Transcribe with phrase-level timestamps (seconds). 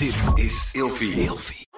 [0.00, 1.68] Dit is Ilfie.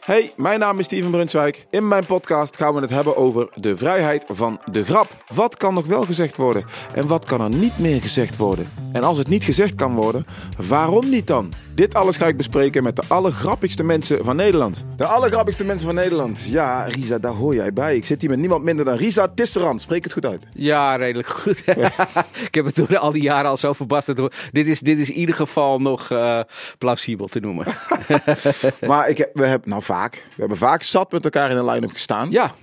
[0.00, 1.66] Hey, mijn naam is Steven Brunswijk.
[1.70, 5.24] In mijn podcast gaan we het hebben over de vrijheid van de grap.
[5.34, 6.64] Wat kan nog wel gezegd worden
[6.94, 8.72] en wat kan er niet meer gezegd worden?
[8.92, 10.26] En als het niet gezegd kan worden,
[10.68, 11.52] waarom niet dan?
[11.80, 14.84] Dit alles ga ik bespreken met de allergrappigste mensen van Nederland.
[14.96, 16.46] De allergrappigste mensen van Nederland.
[16.50, 17.96] Ja, Risa, daar hoor jij bij.
[17.96, 19.80] Ik zit hier met niemand minder dan Risa Tisserand.
[19.80, 20.46] Spreek het goed uit.
[20.52, 21.62] Ja, redelijk goed.
[22.48, 24.34] ik heb het door al die jaren al zo verbasterd.
[24.52, 26.40] Dit is, dit is in ieder geval nog uh,
[26.78, 27.66] plausibel te noemen.
[28.90, 31.70] maar ik heb, we hebben nou vaak, we hebben vaak zat met elkaar in een
[31.70, 32.30] line-up gestaan.
[32.30, 32.54] Ja.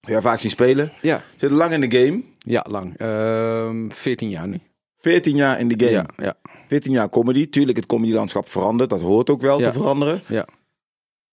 [0.00, 0.92] Ja, vaak zien spelen.
[1.00, 1.22] Ja.
[1.36, 2.22] Zit lang in de game.
[2.38, 3.00] Ja, lang.
[3.00, 4.60] Uh, ehm, 14 jaar nu.
[5.02, 5.90] 14 jaar in de game.
[5.90, 6.34] Ja, ja.
[6.68, 7.48] 14 jaar comedy.
[7.48, 8.90] Tuurlijk, het comedylandschap verandert.
[8.90, 10.22] Dat hoort ook wel te veranderen.
[10.26, 10.46] Ja.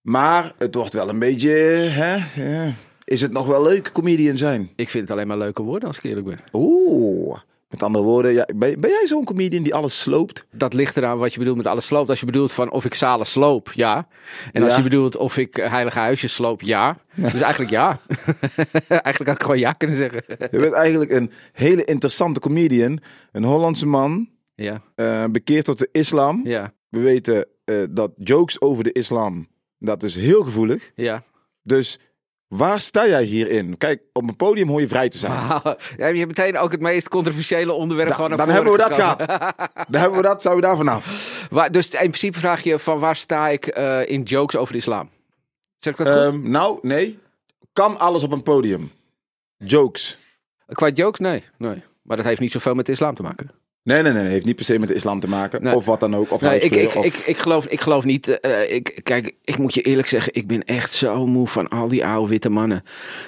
[0.01, 1.49] Maar het wordt wel een beetje...
[1.49, 2.73] Hè, ja.
[3.03, 4.69] Is het nog wel leuk comedian zijn?
[4.75, 6.39] Ik vind het alleen maar leuke woorden als ik eerlijk ben.
[6.53, 7.39] Oeh.
[7.69, 10.45] Met andere woorden, ja, ben, ben, jij zo'n comedian die alles sloopt?
[10.51, 12.09] Dat ligt eraan wat je bedoelt met alles sloopt.
[12.09, 14.07] Als je bedoelt van of ik zalen sloop, ja.
[14.51, 16.97] En als je bedoelt of ik heilige huisjes sloop, ja.
[17.15, 17.99] Dus eigenlijk ja.
[18.87, 20.23] eigenlijk had ik gewoon ja kunnen zeggen.
[20.27, 22.99] je bent eigenlijk een hele interessante comedian.
[23.31, 24.29] Een Hollandse man.
[24.55, 24.81] Ja.
[24.95, 26.41] Uh, bekeerd tot de islam.
[26.43, 26.73] Ja.
[26.89, 30.91] We weten uh, dat jokes over de islam, dat is heel gevoelig.
[30.95, 31.23] Ja.
[31.63, 31.99] Dus
[32.49, 33.77] Waar sta jij hierin?
[33.77, 35.47] Kijk, op een podium hoor je vrij te zijn.
[35.47, 35.65] Wow.
[35.97, 38.95] Ja, je hebt meteen ook het meest controversiële onderwerp da, gewoon Dan hebben we dat
[38.95, 39.17] gehad.
[39.89, 41.05] dan hebben we dat, zijn we daar vanaf.
[41.51, 44.79] Waar, dus in principe vraag je van waar sta ik uh, in jokes over de
[44.79, 45.09] islam?
[45.77, 46.33] Zeg ik dat goed?
[46.33, 47.19] Um, nou, nee.
[47.73, 48.91] Kan alles op een podium.
[49.57, 50.17] Jokes.
[50.65, 51.43] Qua jokes, nee.
[51.57, 51.83] nee.
[52.01, 53.51] Maar dat heeft niet zoveel met de islam te maken.
[53.83, 54.25] Nee, nee, nee.
[54.25, 55.63] Heeft niet per se met de islam te maken.
[55.63, 55.75] Nee.
[55.75, 56.31] Of wat dan ook.
[56.31, 57.05] Of nee, ik, ik, of...
[57.05, 58.39] ik, ik, geloof, ik geloof niet.
[58.41, 60.35] Uh, ik, kijk, ik moet je eerlijk zeggen.
[60.35, 62.83] Ik ben echt zo moe van al die oude witte mannen.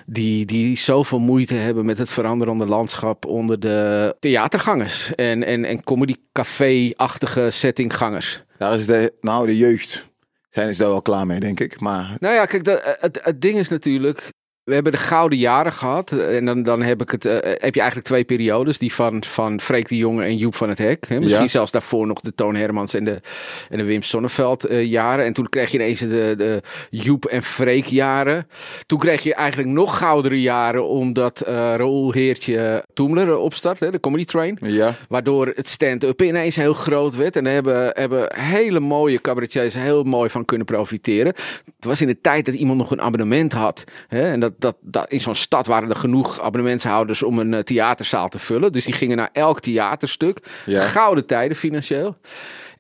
[0.05, 5.16] Die, die zoveel moeite hebben met het veranderende landschap onder de theatergangers.
[5.16, 8.44] En, en, en comedycafé-achtige settinggangers.
[8.57, 10.09] Daar is de, nou, de jeugd.
[10.49, 11.79] Zijn ze daar wel klaar mee, denk ik.
[11.79, 12.16] Maar...
[12.19, 14.29] Nou ja, kijk, dat, het, het ding is natuurlijk.
[14.63, 16.11] We hebben de gouden jaren gehad.
[16.11, 18.77] En dan, dan heb, ik het, uh, heb je eigenlijk twee periodes.
[18.77, 21.05] Die van, van Freek de Jonge en Joep van het Hek.
[21.07, 21.19] Hè?
[21.19, 21.47] Misschien ja.
[21.47, 23.21] zelfs daarvoor nog de Toon Hermans en de,
[23.69, 25.25] en de Wim Sonneveld uh, jaren.
[25.25, 28.47] En toen kreeg je ineens de, de Joep en Freek jaren.
[28.85, 30.88] Toen kreeg je eigenlijk nog goudere jaren.
[30.88, 33.79] Omdat uh, Raoul Heertje Toemler opstart.
[33.79, 33.91] Hè?
[33.91, 34.57] De Comedy Train.
[34.61, 34.94] Ja.
[35.09, 37.35] Waardoor het stand-up ineens heel groot werd.
[37.35, 41.33] En daar hebben, hebben hele mooie cabaretiers heel mooi van kunnen profiteren.
[41.75, 43.83] Het was in de tijd dat iemand nog een abonnement had.
[44.07, 44.23] Hè?
[44.23, 48.29] En dat dat, dat, in zo'n stad waren er genoeg abonnementshouders om een uh, theaterzaal
[48.29, 48.72] te vullen.
[48.72, 50.39] Dus die gingen naar elk theaterstuk.
[50.66, 50.88] Ja.
[50.88, 52.17] Gouden tijden financieel.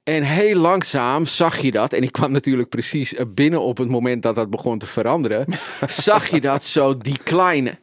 [0.03, 1.93] En heel langzaam zag je dat.
[1.93, 5.45] En ik kwam natuurlijk precies binnen op het moment dat dat begon te veranderen.
[5.87, 7.79] zag je dat zo declinen.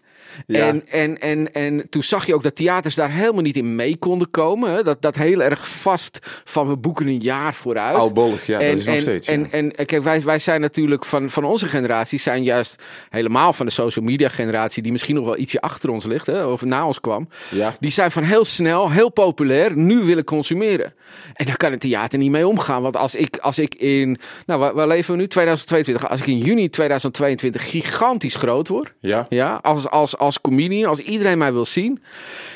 [0.46, 0.66] Ja.
[0.66, 3.96] En, en, en, en toen zag je ook dat theaters daar helemaal niet in mee
[3.96, 4.72] konden komen.
[4.72, 4.82] Hè?
[4.82, 7.96] Dat, dat heel erg vast van we boeken een jaar vooruit.
[7.96, 9.26] Oudbollig, ja, en, dat is nog en, steeds.
[9.26, 9.32] Ja.
[9.32, 13.66] En, en kijk, wij, wij zijn natuurlijk van, van onze generatie, zijn juist helemaal van
[13.66, 16.86] de social media generatie, die misschien nog wel ietsje achter ons ligt, hè, of na
[16.86, 17.28] ons kwam.
[17.50, 17.76] Ja.
[17.80, 20.94] Die zijn van heel snel, heel populair, nu willen consumeren.
[21.34, 22.82] En daar kan het theater niet mee omgaan.
[22.82, 25.28] Want als ik, als ik in, nou waar, waar leven we nu?
[25.28, 26.08] 2022.
[26.08, 28.92] Als ik in juni 2022 gigantisch groot word.
[29.00, 29.26] Ja.
[29.28, 32.02] Ja, als, als, als comedian, als iedereen mij wil zien,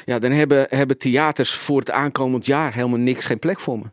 [0.04, 3.84] ja, dan hebben, hebben theaters voor het aankomend jaar helemaal niks, geen plek voor me.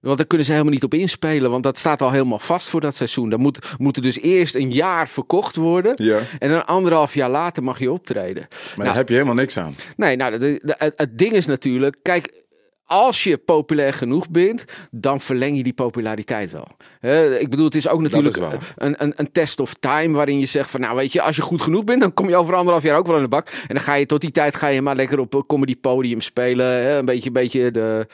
[0.00, 2.80] Want daar kunnen ze helemaal niet op inspelen, want dat staat al helemaal vast voor
[2.80, 3.28] dat seizoen.
[3.28, 5.92] Dan moet, moet er dus eerst een jaar verkocht worden.
[6.04, 6.18] Ja.
[6.38, 8.46] En dan anderhalf jaar later mag je optreden.
[8.50, 9.74] Maar Nou, daar heb je helemaal niks aan.
[9.96, 12.44] Nee, nou, de, de- het, het ding is natuurlijk, kijk,
[12.86, 16.66] als je populair genoeg bent, dan verleng je die populariteit wel.
[17.38, 18.42] Ik bedoel, het is ook natuurlijk is
[18.76, 21.42] een, een, een test of time waarin je zegt van, nou weet je, als je
[21.42, 23.48] goed genoeg bent, dan kom je over anderhalf jaar ook wel in de bak.
[23.48, 26.20] En dan ga je tot die tijd ga je maar lekker op een comedy podium
[26.20, 28.06] spelen, hè, een beetje, een beetje de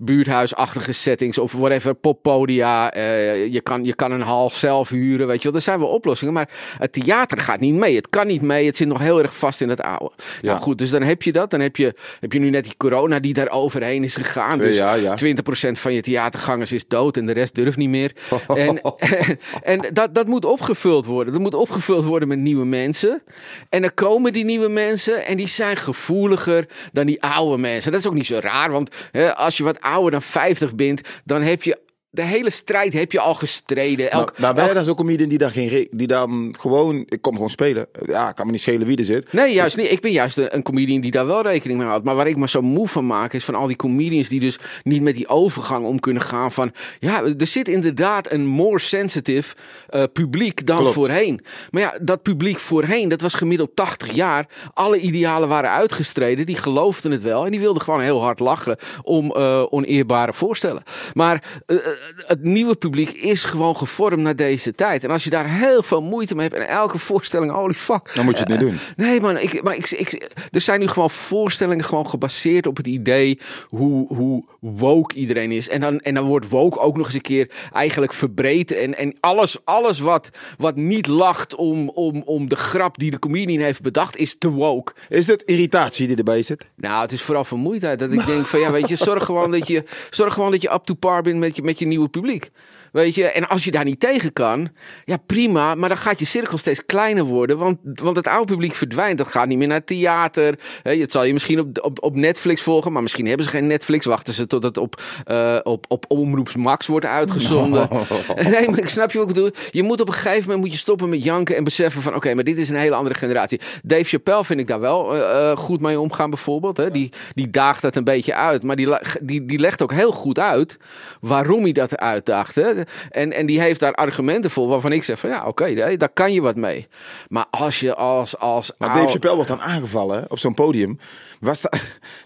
[0.00, 2.92] buurthuisachtige settings of whatever, poppodia.
[2.92, 5.56] Eh, je, kan, je kan een hal zelf huren, weet je wel.
[5.56, 6.48] Er zijn wel oplossingen, maar
[6.78, 7.96] het theater gaat niet mee.
[7.96, 10.10] Het kan niet mee, het zit nog heel erg vast in het oude.
[10.16, 10.48] Ja.
[10.48, 11.50] Nou goed, dus dan heb je dat.
[11.50, 14.58] Dan heb je, heb je nu net die corona die daar overheen is gegaan.
[14.58, 15.16] Dus jaar, ja.
[15.24, 18.12] 20% van je theatergangers is dood en de rest durft niet meer.
[18.48, 21.32] En, en, en dat, dat moet opgevuld worden.
[21.32, 23.22] Dat moet opgevuld worden met nieuwe mensen.
[23.68, 27.90] En dan komen die nieuwe mensen en die zijn gevoeliger dan die oude mensen.
[27.92, 31.00] Dat is ook niet zo raar, want hè, als je wat ouder dan 50 bent,
[31.24, 31.78] dan heb je
[32.16, 34.10] de hele strijd heb je al gestreden.
[34.10, 37.04] Elk, nou ben je elk- dan zo'n comedian die, daar geen die dan gewoon...
[37.08, 37.86] Ik kom gewoon spelen.
[38.06, 39.32] Ja, kan me niet schelen wie er zit.
[39.32, 39.90] Nee, juist niet.
[39.90, 42.04] Ik ben juist een, een comedian die daar wel rekening mee houdt.
[42.04, 44.58] Maar waar ik me zo moe van maak, is van al die comedians die dus
[44.82, 46.52] niet met die overgang om kunnen gaan.
[46.52, 49.54] Van ja, er zit inderdaad een more sensitive
[49.88, 50.94] eh, publiek dan Klopt.
[50.94, 51.40] voorheen.
[51.70, 54.48] Maar ja, dat publiek voorheen, dat was gemiddeld 80 jaar.
[54.74, 56.46] Alle idealen waren uitgestreden.
[56.46, 57.44] Die geloofden het wel.
[57.44, 60.82] En die wilden gewoon heel hard lachen om eh, oneerbare voorstellen.
[61.14, 61.76] Maar eh,
[62.14, 65.04] het nieuwe publiek is gewoon gevormd naar deze tijd.
[65.04, 68.14] En als je daar heel veel moeite mee hebt en elke voorstelling, holy fuck.
[68.14, 68.78] Dan moet je het niet doen.
[68.96, 72.86] Nee, man, ik, maar ik, ik, er zijn nu gewoon voorstellingen gewoon gebaseerd op het
[72.86, 75.68] idee hoe, hoe woke iedereen is.
[75.68, 78.72] En dan, en dan wordt woke ook nog eens een keer eigenlijk verbreed.
[78.72, 83.18] En, en alles, alles wat, wat niet lacht om, om, om de grap die de
[83.18, 84.92] comedian heeft bedacht, is te woke.
[85.08, 86.66] Is het irritatie die erbij zit?
[86.76, 87.98] Nou, het is vooral vermoeidheid.
[87.98, 90.72] Dat ik denk van ja, weet je, zorg gewoon dat je, zorg gewoon dat je
[90.72, 92.50] up to par bent met je, met je nieuwe publiek.
[92.96, 94.68] Weet je, en als je daar niet tegen kan,
[95.04, 98.74] ja prima, maar dan gaat je cirkel steeds kleiner worden, want, want het oude publiek
[98.74, 99.18] verdwijnt.
[99.18, 100.58] Dat gaat niet meer naar theater.
[100.82, 104.04] Het zal je misschien op, op, op Netflix volgen, maar misschien hebben ze geen Netflix.
[104.04, 107.88] Wachten ze tot het op, uh, op, op Omroeps Max wordt uitgezonden.
[108.50, 109.50] Nee, maar ik snap je wat ik bedoel.
[109.70, 112.34] Je moet op een gegeven moment moet je stoppen met janken en beseffen van oké,
[112.34, 113.60] maar dit is een hele andere generatie.
[113.82, 116.76] Dave Chappelle vind ik daar wel uh, goed mee omgaan bijvoorbeeld.
[116.76, 116.90] Hè.
[116.90, 118.88] Die, die daagt dat een beetje uit, maar die,
[119.22, 120.76] die, die legt ook heel goed uit
[121.20, 122.54] waarom hij dat uitdaagt.
[122.54, 122.84] Hè.
[123.10, 126.32] En, en die heeft daar argumenten voor waarvan ik zeg van ja, oké, daar kan
[126.32, 126.86] je wat mee.
[127.28, 128.38] Maar als je als...
[128.38, 130.98] als maar Dave Chappelle wordt dan aangevallen op zo'n podium.
[131.40, 131.70] Wij, sta,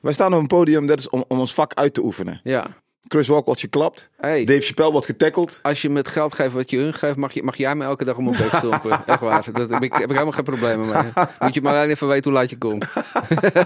[0.02, 2.40] wij staan op een podium dat is om, om ons vak uit te oefenen.
[2.44, 2.66] Ja.
[3.12, 4.08] Chris Rock wordt geklapt.
[4.16, 5.58] Hey, Dave Chappelle wordt getackled.
[5.62, 8.04] Als je met geld geeft wat je hun geeft, mag, je, mag jij me elke
[8.04, 8.90] dag om mijn bek stompen.
[9.06, 9.46] Echt waar.
[9.52, 11.24] Dat heb ik, helemaal geen problemen mee.
[11.38, 12.86] Moet je maar alleen even weten hoe laat je komt.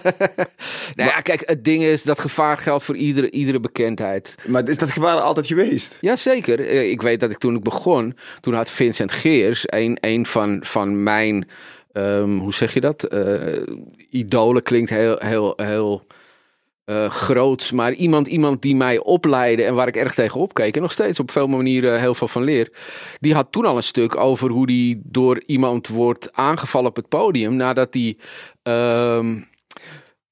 [0.97, 4.35] nou ja, kijk, het ding is, dat gevaar geldt voor iedere, iedere bekendheid.
[4.47, 5.99] Maar is dat gevaar altijd geweest?
[6.01, 6.61] Jazeker.
[6.61, 10.63] Eh, ik weet dat ik toen ik begon, toen had Vincent Geers, een, een van,
[10.67, 11.49] van mijn,
[11.93, 13.13] um, hoe zeg je dat?
[13.13, 13.63] Uh,
[14.11, 16.07] idolen klinkt heel, heel, heel
[16.87, 20.83] uh, groots, maar iemand, iemand die mij opleidde en waar ik erg tegen opkeek en
[20.83, 22.73] nog steeds op veel manieren heel veel van leer.
[23.21, 27.09] Die had toen al een stuk over hoe die door iemand wordt aangevallen op het
[27.09, 28.17] podium nadat hij
[28.69, 29.37] uh,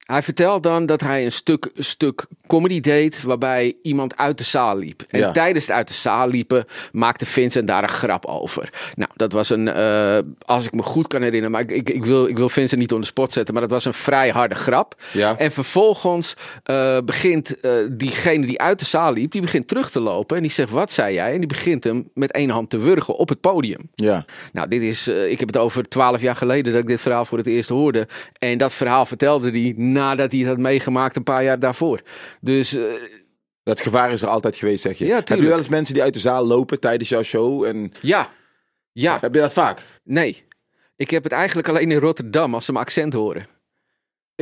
[0.02, 4.78] hij vertelt dan dat hij een stuk, stuk comedy deed waarbij iemand uit de zaal
[4.78, 5.02] liep.
[5.08, 8.70] En tijdens het uit de zaal liepen maakte Vincent daar een grap over.
[8.94, 12.04] Nou, dat was een, uh, als ik me goed kan herinneren, maar ik, ik, ik,
[12.04, 14.54] wil, ik wil Vincent niet onder de spot zetten, maar dat was een vrij harde
[14.54, 14.94] grap.
[15.12, 15.38] Ja.
[15.38, 16.34] En vervolgens
[16.70, 20.42] uh, begint uh, diegene die uit de zaal liep, die begint terug te lopen en
[20.42, 21.32] die zegt, wat zei jij?
[21.32, 23.90] En die begint hem met één hand te wurgen op het podium.
[23.94, 24.24] Ja.
[24.52, 27.38] Nou, dit is, ik heb het over twaalf jaar geleden dat ik dit verhaal voor
[27.38, 28.08] het eerst hoorde.
[28.38, 32.00] En dat verhaal vertelde hij nadat hij het had meegemaakt een paar jaar daarvoor.
[32.40, 32.74] Dus...
[32.74, 32.92] Uh,
[33.62, 35.04] dat gevaar is er altijd geweest, zeg je.
[35.04, 37.64] Ja, heb je wel eens mensen die uit de zaal lopen tijdens jouw show?
[37.64, 37.92] En...
[38.00, 38.30] Ja.
[38.92, 39.18] ja.
[39.20, 39.82] Heb je dat vaak?
[40.04, 40.44] Nee.
[40.96, 43.46] Ik heb het eigenlijk alleen in Rotterdam als ze mijn accent horen.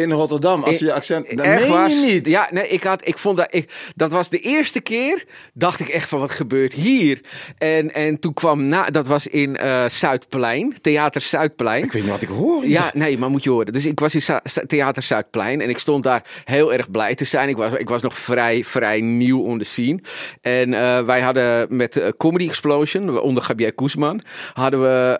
[0.01, 1.37] In Rotterdam, als je je accent...
[1.37, 2.29] Dat meen was, je niet.
[2.29, 3.49] Ja, nee, ik had, ik vond dat...
[3.51, 5.25] Ik, dat was de eerste keer,
[5.55, 7.21] dacht ik echt van, wat gebeurt hier?
[7.59, 8.85] En, en toen kwam na...
[8.85, 11.85] Dat was in uh, Zuidplein, Theater Zuidplein.
[11.85, 12.67] Ik weet niet wat ik hoor.
[12.67, 13.73] Ja, nee, maar moet je horen.
[13.73, 17.49] Dus ik was in Theater Zuidplein en ik stond daar heel erg blij te zijn.
[17.49, 20.01] Ik was, ik was nog vrij, vrij nieuw on the scene.
[20.41, 24.23] En uh, wij hadden met uh, Comedy Explosion, onder Gabriel Koesman,
[24.53, 25.17] hadden we,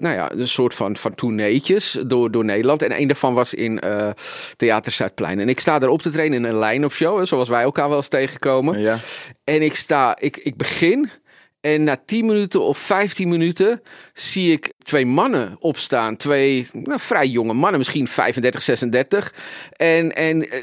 [0.00, 2.82] nou ja, een soort van, van tourneetjes door, door Nederland.
[2.82, 4.10] En een daarvan was in uh,
[4.56, 5.40] Theater Zuidplein.
[5.40, 7.96] En ik sta daar op te trainen in een line-up show, zoals wij elkaar wel
[7.96, 8.80] eens tegenkomen.
[8.80, 8.98] Ja.
[9.44, 11.10] En ik sta, ik, ik begin
[11.64, 13.82] en na 10 minuten of 15 minuten
[14.14, 16.16] zie ik twee mannen opstaan.
[16.16, 19.34] Twee nou, vrij jonge mannen, misschien 35, 36.
[19.76, 20.58] En, en eh,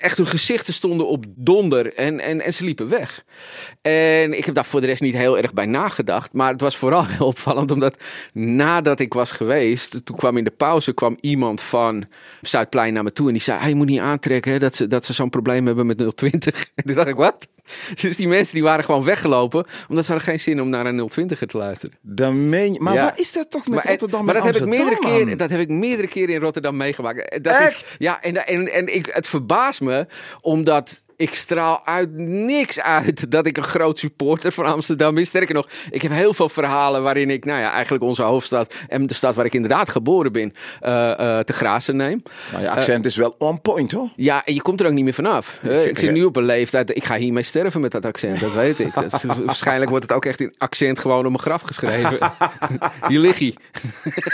[0.00, 3.24] echt hun gezichten stonden op donder en, en, en ze liepen weg.
[3.82, 6.32] En ik heb daar voor de rest niet heel erg bij nagedacht.
[6.32, 8.02] Maar het was vooral heel opvallend, omdat
[8.32, 12.04] nadat ik was geweest, toen kwam in de pauze kwam iemand van
[12.40, 15.04] Zuidplein naar me toe en die zei: Je moet niet aantrekken hè, dat ze, dat
[15.04, 16.66] ze zo'n probleem hebben met 020.
[16.74, 17.48] En toen dacht ik: Wat?
[18.02, 21.08] Dus die mensen die waren gewoon weggelopen, omdat ze hadden geen zin om naar een
[21.08, 21.96] 020 te luisteren.
[22.00, 23.02] Dan meen je, maar ja.
[23.02, 25.60] waar is dat toch met maar, Rotterdam Maar dat heb, ik meerdere keer, dat heb
[25.60, 27.44] ik meerdere keren in Rotterdam meegemaakt.
[27.44, 27.84] Dat Echt?
[27.84, 30.06] Is, ja, en, en, en ik, het verbaast me,
[30.40, 35.26] omdat ik straal uit niks uit dat ik een groot supporter van Amsterdam ben.
[35.26, 39.06] Sterker nog, ik heb heel veel verhalen waarin ik, nou ja, eigenlijk onze hoofdstad en
[39.06, 40.52] de stad waar ik inderdaad geboren ben,
[40.82, 42.22] uh, uh, te grazen neem.
[42.52, 44.08] Maar je accent uh, is wel on point hoor.
[44.16, 45.58] Ja, en je komt er ook niet meer vanaf.
[45.62, 48.78] ik zit nu op een leeftijd, ik ga hiermee sterven met dat accent, dat weet
[48.78, 48.94] ik.
[48.94, 52.18] Dat, waarschijnlijk wordt het ook echt in accent gewoon op mijn graf geschreven.
[53.08, 53.54] Hier lig je.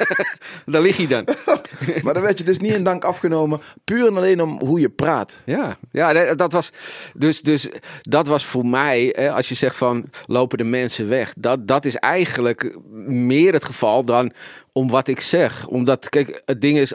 [0.67, 1.25] Daar lig je dan.
[2.05, 4.89] maar dan werd je dus niet in dank afgenomen, puur en alleen om hoe je
[4.89, 5.41] praat.
[5.45, 6.71] Ja, ja dat was
[7.15, 7.69] dus, dus
[8.03, 11.85] dat was voor mij, hè, als je zegt van lopen de mensen weg, dat, dat
[11.85, 14.33] is eigenlijk meer het geval dan
[14.73, 15.67] om wat ik zeg.
[15.67, 16.93] Omdat, kijk, het ding is,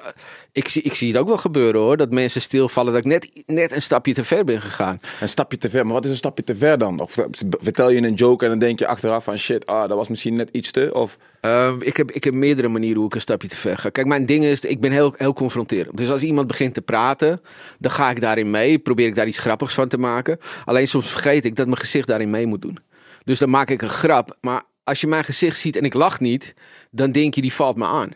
[0.52, 3.44] ik zie, ik zie het ook wel gebeuren hoor, dat mensen stilvallen dat ik net,
[3.46, 5.00] net een stapje te ver ben gegaan.
[5.22, 7.00] Een stapje te ver, maar wat is een stapje te ver dan?
[7.00, 10.08] Of vertel je een joke en dan denk je achteraf van shit, ah, dat was
[10.08, 11.18] misschien net iets te, of...
[11.42, 13.90] Uh, ik, heb, ik heb meerdere manieren hoe ik een stapje te ver ga.
[13.90, 15.98] Kijk, mijn ding is, ik ben heel, heel confronterend.
[15.98, 17.42] Dus als iemand begint te praten,
[17.80, 18.80] dan ga ik daarin mee.
[18.80, 20.40] Probeer ik daar iets grappigs van te maken.
[20.66, 22.78] Alleen soms vergeet ik dat mijn gezicht daarin mee moet doen.
[23.24, 24.38] Dus dan maak ik een grap.
[24.42, 26.54] Maar als je mijn gezicht ziet en ik lach niet,
[26.92, 28.12] dan denk je die valt me aan.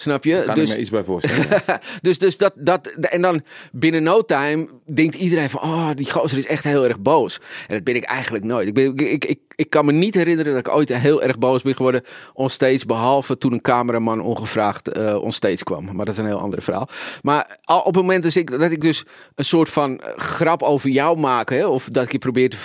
[0.00, 0.42] Snap je?
[0.44, 1.46] Kan dus, ik me iets bij voorstellen.
[2.02, 6.38] dus dus dat, dat, en dan binnen no time denkt iedereen van, oh, die gozer
[6.38, 7.40] is echt heel erg boos.
[7.66, 8.68] En dat ben ik eigenlijk nooit.
[8.68, 11.62] Ik, ben, ik, ik, ik, kan me niet herinneren dat ik ooit heel erg boos
[11.62, 12.02] ben geworden
[12.32, 15.84] onstage, behalve toen een cameraman ongevraagd uh, onstage kwam.
[15.84, 16.88] Maar dat is een heel ander verhaal.
[17.22, 20.90] Maar al op het moment dat ik, dat ik dus een soort van grap over
[20.90, 22.56] jou maak, hè, of dat ik je probeer te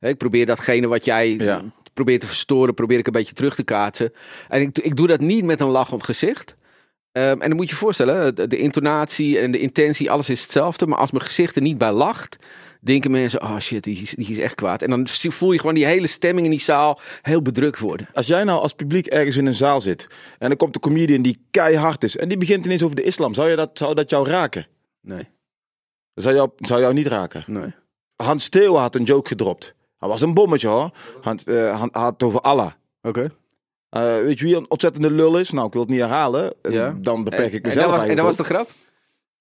[0.00, 1.62] ik probeer datgene wat jij ja.
[1.94, 4.12] Probeert te verstoren, probeer ik een beetje terug te kaatsen.
[4.48, 6.56] En ik, ik doe dat niet met een lachend gezicht.
[7.12, 10.42] Um, en dan moet je je voorstellen, de, de, intonatie en de intentie, alles is
[10.42, 10.86] hetzelfde.
[10.86, 12.36] Maar als mijn gezicht er niet bij lacht,
[12.80, 14.82] denken mensen, oh shit, die is, die is echt kwaad.
[14.82, 18.08] En dan voel je gewoon die hele stemming in die zaal heel bedrukt worden.
[18.12, 20.06] Als jij nou als publiek ergens in een zaal zit
[20.38, 23.34] en er komt een comedian die keihard is en die begint ineens over de islam,
[23.34, 24.66] zou, je dat, zou dat jou raken?
[25.00, 25.28] Nee.
[26.14, 27.44] zou jou, zou jou niet raken?
[27.46, 27.74] Nee.
[28.16, 29.74] Hans Theo had een joke gedropt.
[30.04, 30.90] Hij was een bommetje hoor.
[31.20, 32.70] Hans, uh, had het over Allah.
[33.02, 33.20] Oké.
[33.20, 35.50] Uh, weet je wie een ontzettende lul is?
[35.50, 36.54] Nou, ik wil het niet herhalen.
[36.62, 36.96] Ja.
[37.00, 38.70] Dan beperk ik mezelf En dat was, en dat was de grap?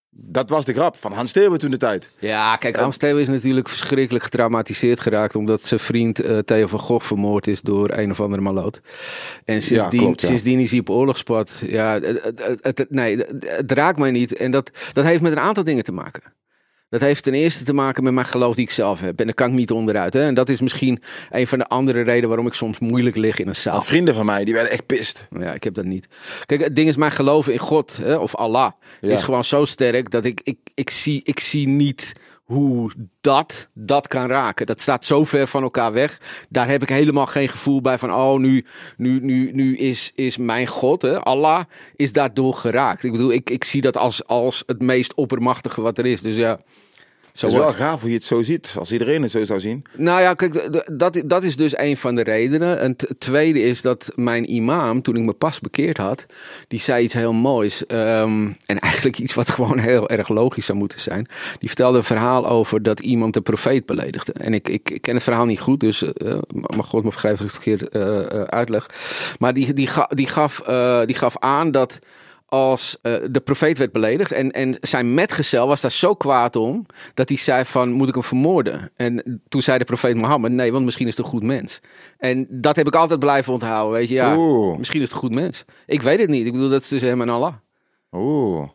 [0.09, 2.09] Dat was de grap van Hans Steeuwen toen de tijd.
[2.19, 5.35] Ja, kijk, Hans Steeuwen is natuurlijk verschrikkelijk getraumatiseerd geraakt.
[5.35, 8.81] omdat zijn vriend uh, Theo van Gogh vermoord is door een of andere maloot.
[9.45, 10.27] En sindsdien, ja, klopt, ja.
[10.27, 11.61] sindsdien is hij op oorlogspad.
[11.65, 14.33] Ja, het, het, nee, het raakt mij niet.
[14.33, 16.23] En dat, dat heeft met een aantal dingen te maken.
[16.93, 19.19] Dat heeft ten eerste te maken met mijn geloof die ik zelf heb.
[19.19, 20.13] En daar kan ik niet onderuit.
[20.13, 20.23] Hè?
[20.23, 23.47] En dat is misschien een van de andere redenen waarom ik soms moeilijk lig in
[23.47, 23.81] een zaal.
[23.81, 25.27] Vrienden van mij, die werden echt pist.
[25.39, 26.07] Ja, ik heb dat niet.
[26.45, 28.71] Kijk, het ding is, mijn geloof in God hè, of Allah
[29.01, 32.13] is gewoon zo sterk dat ik, ik, ik, zie, ik zie niet
[32.53, 32.91] hoe
[33.21, 34.65] dat dat kan raken.
[34.65, 36.21] Dat staat zo ver van elkaar weg.
[36.49, 38.65] Daar heb ik helemaal geen gevoel bij van, oh, nu,
[38.97, 41.63] nu, nu, nu is, is mijn God, hè, Allah,
[41.95, 43.03] is daardoor geraakt.
[43.03, 46.21] Ik bedoel, ik, ik zie dat als, als het meest oppermachtige wat er is.
[46.21, 46.59] Dus ja,
[47.33, 49.59] zo het is wel gaaf hoe je het zo ziet, als iedereen het zo zou
[49.59, 49.83] zien.
[49.95, 52.83] Nou ja, kijk, dat, dat is dus een van de redenen.
[52.83, 56.25] Een tweede is dat mijn imam, toen ik me pas bekeerd had,
[56.67, 57.85] die zei iets heel moois.
[57.85, 61.27] Ehm, en eigenlijk iets wat gewoon heel erg logisch zou moeten zijn.
[61.59, 64.33] Die vertelde een verhaal over dat iemand de profeet beledigde.
[64.33, 67.53] En ik, ik, ken het verhaal niet goed, dus uh, mag God me vergrijpen als
[67.53, 68.89] ik het verkeerd uh, uitleg.
[69.39, 70.61] Maar die, die, die, gaf,
[71.05, 71.99] die gaf aan dat
[72.53, 74.31] als uh, de profeet werd beledigd.
[74.31, 76.85] En, en zijn metgezel was daar zo kwaad om.
[77.13, 78.91] dat hij zei: van moet ik hem vermoorden?
[78.95, 81.79] En toen zei de profeet Mohammed: nee, want misschien is het een goed mens.
[82.17, 83.99] En dat heb ik altijd blijven onthouden.
[83.99, 84.35] Weet je, ja,
[84.77, 85.65] misschien is het een goed mens.
[85.85, 86.45] Ik weet het niet.
[86.45, 87.53] Ik bedoel, dat is tussen hem en Allah.
[88.11, 88.69] Oeh.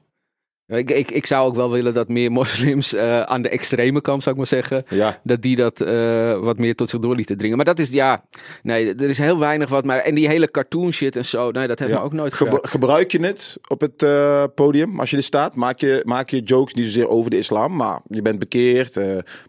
[0.69, 4.23] Ik, ik, ik zou ook wel willen dat meer moslims uh, aan de extreme kant,
[4.23, 5.21] zou ik maar zeggen, ja.
[5.23, 7.57] dat die dat uh, wat meer tot zich door lieten dringen.
[7.57, 8.25] Maar dat is, ja,
[8.63, 9.85] nee, er is heel weinig wat.
[9.85, 12.03] Maar, en die hele cartoon shit en zo, nee, dat hebben ja.
[12.03, 15.55] we ook nooit Ge Gebruik je het op het uh, podium als je er staat?
[15.55, 19.01] Maak je, maak je jokes, niet zozeer over de islam, maar je bent bekeerd.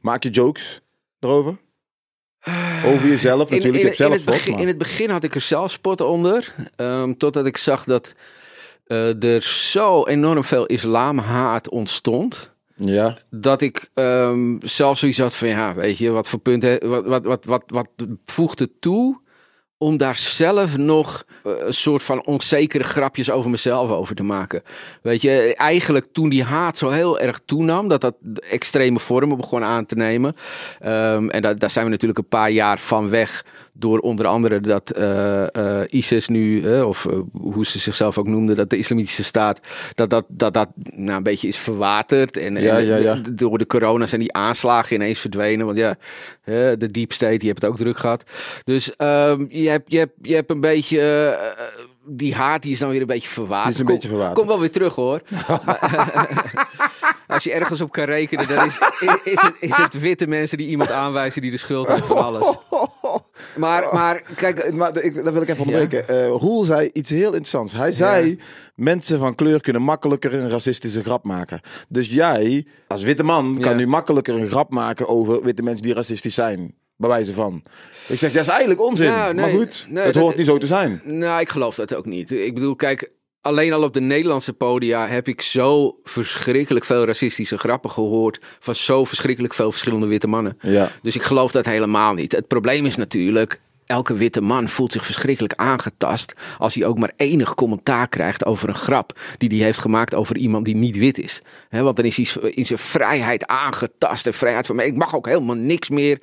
[0.02, 0.82] maak je jokes
[1.20, 1.58] erover?
[2.86, 3.84] Over jezelf natuurlijk.
[3.84, 6.54] In, in, in, het begin, in, het begin, had ik er zelf spot onder.
[6.78, 8.14] Um, totdat ik zag dat
[8.90, 12.52] uh, er zo enorm veel islamhaat ontstond.
[12.76, 13.18] Ja.
[13.30, 17.26] Dat ik um, zelf zoiets had van, ja, weet je, wat voor punten, wat, wat,
[17.26, 17.90] wat, wat, wat
[18.26, 19.20] voegt het toe
[19.82, 24.64] om daar zelf nog uh, een soort van onzekere grapjes over mezelf over te maken.
[25.02, 28.16] Weet je, eigenlijk toen die haat zo heel erg toenam, dat dat
[28.50, 30.36] extreme vormen begon aan te nemen.
[30.86, 34.60] Um, en da daar zijn we natuurlijk een paar jaar van weg door onder andere
[34.60, 39.24] dat uh, uh, ISIS nu, uh, of hoe ze zichzelf ook noemden, dat de islamitische
[39.24, 39.60] staat,
[39.96, 42.38] dat dat, dat, dat nou, een beetje is verwaterd.
[42.38, 43.22] En, ja, en ja, ja.
[43.32, 45.66] door de corona zijn die aanslagen ineens verdwenen.
[45.66, 45.96] Want ja,
[46.76, 48.24] de deep state, die hebt het ook druk gehad.
[48.64, 51.38] Dus um, je, hebt, je, hebt, je hebt een beetje
[52.12, 53.74] die haat die is dan weer een beetje verwaterd.
[53.74, 54.38] Is een kom, beetje verwaterd.
[54.38, 55.22] Kom wel weer terug hoor.
[57.28, 58.80] Als je ergens op kan rekenen, dan is,
[59.24, 62.56] is, het, is het witte mensen die iemand aanwijzen die de schuld heeft van alles.
[63.56, 64.74] Maar, maar kijk...
[64.74, 66.16] Maar, ik, dat wil ik even onderbreken.
[66.16, 66.26] Ja?
[66.26, 67.74] Uh, Roel zei iets heel interessants.
[67.74, 68.36] Hij zei, ja.
[68.76, 71.62] mensen van kleur kunnen makkelijker een racistische grap maken.
[71.90, 73.78] Dus jij, als witte man, kan ja.
[73.78, 77.64] nu makkelijker een grap maken over witte mensen die racistisch zijn bij wijze van.
[78.08, 79.06] Ik zeg, dat is eigenlijk onzin.
[79.06, 81.02] Nee, maar goed, nee, het dat, hoort niet zo te zijn.
[81.04, 82.32] Nou, ik geloof dat ook niet.
[82.32, 87.58] Ik bedoel, kijk, alleen al op de Nederlandse podia heb ik zo verschrikkelijk veel racistische
[87.58, 90.58] grappen gehoord van zo verschrikkelijk veel verschillende witte mannen.
[90.62, 90.92] Ja.
[91.02, 92.32] Dus ik geloof dat helemaal niet.
[92.32, 97.12] Het probleem is natuurlijk, elke witte man voelt zich verschrikkelijk aangetast als hij ook maar
[97.16, 101.18] enig commentaar krijgt over een grap die hij heeft gemaakt over iemand die niet wit
[101.18, 101.42] is.
[101.70, 104.86] He, want dan is hij in zijn vrijheid aangetast en vrijheid van mij.
[104.86, 106.20] Ik mag ook helemaal niks meer.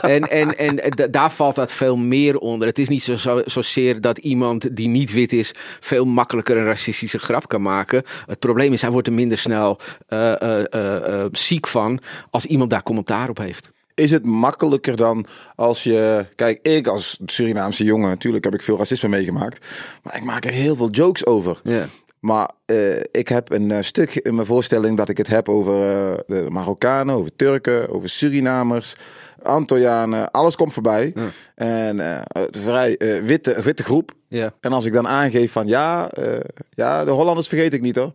[0.00, 2.68] en en, en daar valt dat veel meer onder.
[2.68, 6.64] Het is niet zo, zo, zozeer dat iemand die niet wit is veel makkelijker een
[6.64, 8.02] racistische grap kan maken.
[8.26, 9.78] Het probleem is, hij wordt er minder snel
[10.08, 13.74] uh, uh, uh, ziek van als iemand daar commentaar op heeft.
[13.96, 16.26] Is het makkelijker dan als je.
[16.34, 19.66] Kijk, ik als Surinaamse jongen, natuurlijk heb ik veel racisme meegemaakt.
[20.02, 21.60] Maar ik maak er heel veel jokes over.
[21.62, 21.86] Ja.
[22.20, 25.74] Maar uh, ik heb een uh, stuk in mijn voorstelling dat ik het heb over
[25.74, 28.94] uh, de Marokkanen, over Turken, over Surinamers,
[29.42, 30.30] Antillianen.
[30.30, 31.12] Alles komt voorbij.
[31.14, 31.28] Ja.
[31.54, 34.12] En vrij witte, witte groep.
[34.28, 34.52] Ja.
[34.60, 36.10] En als ik dan aangeef van ja,
[36.70, 38.12] ja, de Hollanders vergeet ik niet hoor.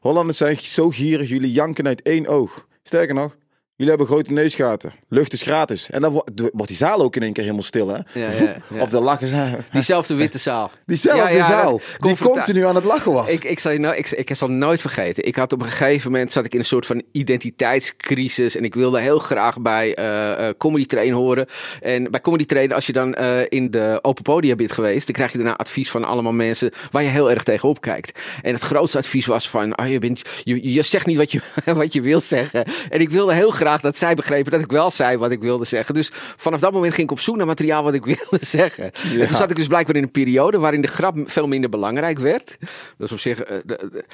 [0.00, 2.66] Hollanders zijn zo gierig, jullie janken uit één oog.
[2.82, 3.36] Sterker nog,
[3.76, 4.92] Jullie hebben grote neusgaten.
[5.08, 5.90] Lucht is gratis.
[5.90, 7.94] En dan wordt, die zaal ook in één keer helemaal stil, hè?
[7.94, 8.80] Ja, ja, ja.
[8.80, 9.64] Of de lachen zijn.
[9.72, 10.70] Diezelfde witte zaal.
[10.86, 11.80] Diezelfde zaal.
[12.00, 13.28] Die continu aan het lachen was.
[13.28, 15.26] Ik, ik, zal je nou, ik, ik zal nooit vergeten.
[15.26, 18.56] Ik had op een gegeven moment zat ik in een soort van identiteitscrisis.
[18.56, 21.46] En ik wilde heel graag bij eh, Comedy Train horen.
[21.80, 25.14] En bij Comedy Train, als je dan eh, in de open podia bent geweest, dan
[25.14, 28.20] krijg je daarna advies van allemaal mensen waar je heel erg tegenop kijkt.
[28.42, 31.40] En het grootste advies was van, oh, je, bent, je, je zegt niet wat je,
[31.64, 32.64] wat je wil zeggen.
[32.88, 35.64] En ik wilde heel graag dat zij begrepen dat ik wel zei wat ik wilde
[35.64, 35.94] zeggen.
[35.94, 38.84] Dus vanaf dat moment ging ik op zoek naar materiaal wat ik wilde zeggen.
[38.92, 42.18] En toen zat ik dus blijkbaar in een periode waarin de grap veel minder belangrijk
[42.18, 42.56] werd.
[42.98, 44.04] Dat is op zich, eh, de- de-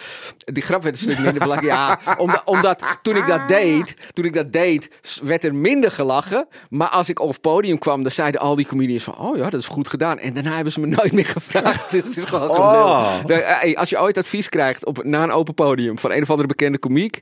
[0.53, 1.73] die grap werd een stuk minder belangrijk.
[1.73, 4.89] Ja, omdat, omdat toen ik dat deed, toen ik dat deed,
[5.23, 6.47] werd er minder gelachen.
[6.69, 9.51] Maar als ik op het podium kwam, dan zeiden al die comedians van, oh ja,
[9.51, 10.19] dat is goed gedaan.
[10.19, 11.91] En daarna hebben ze me nooit meer gevraagd.
[11.91, 13.15] Dus het is gewoon Oh.
[13.27, 16.31] eh, hey, als je ooit advies krijgt op, na een open podium van een of
[16.31, 17.21] andere bekende komiek,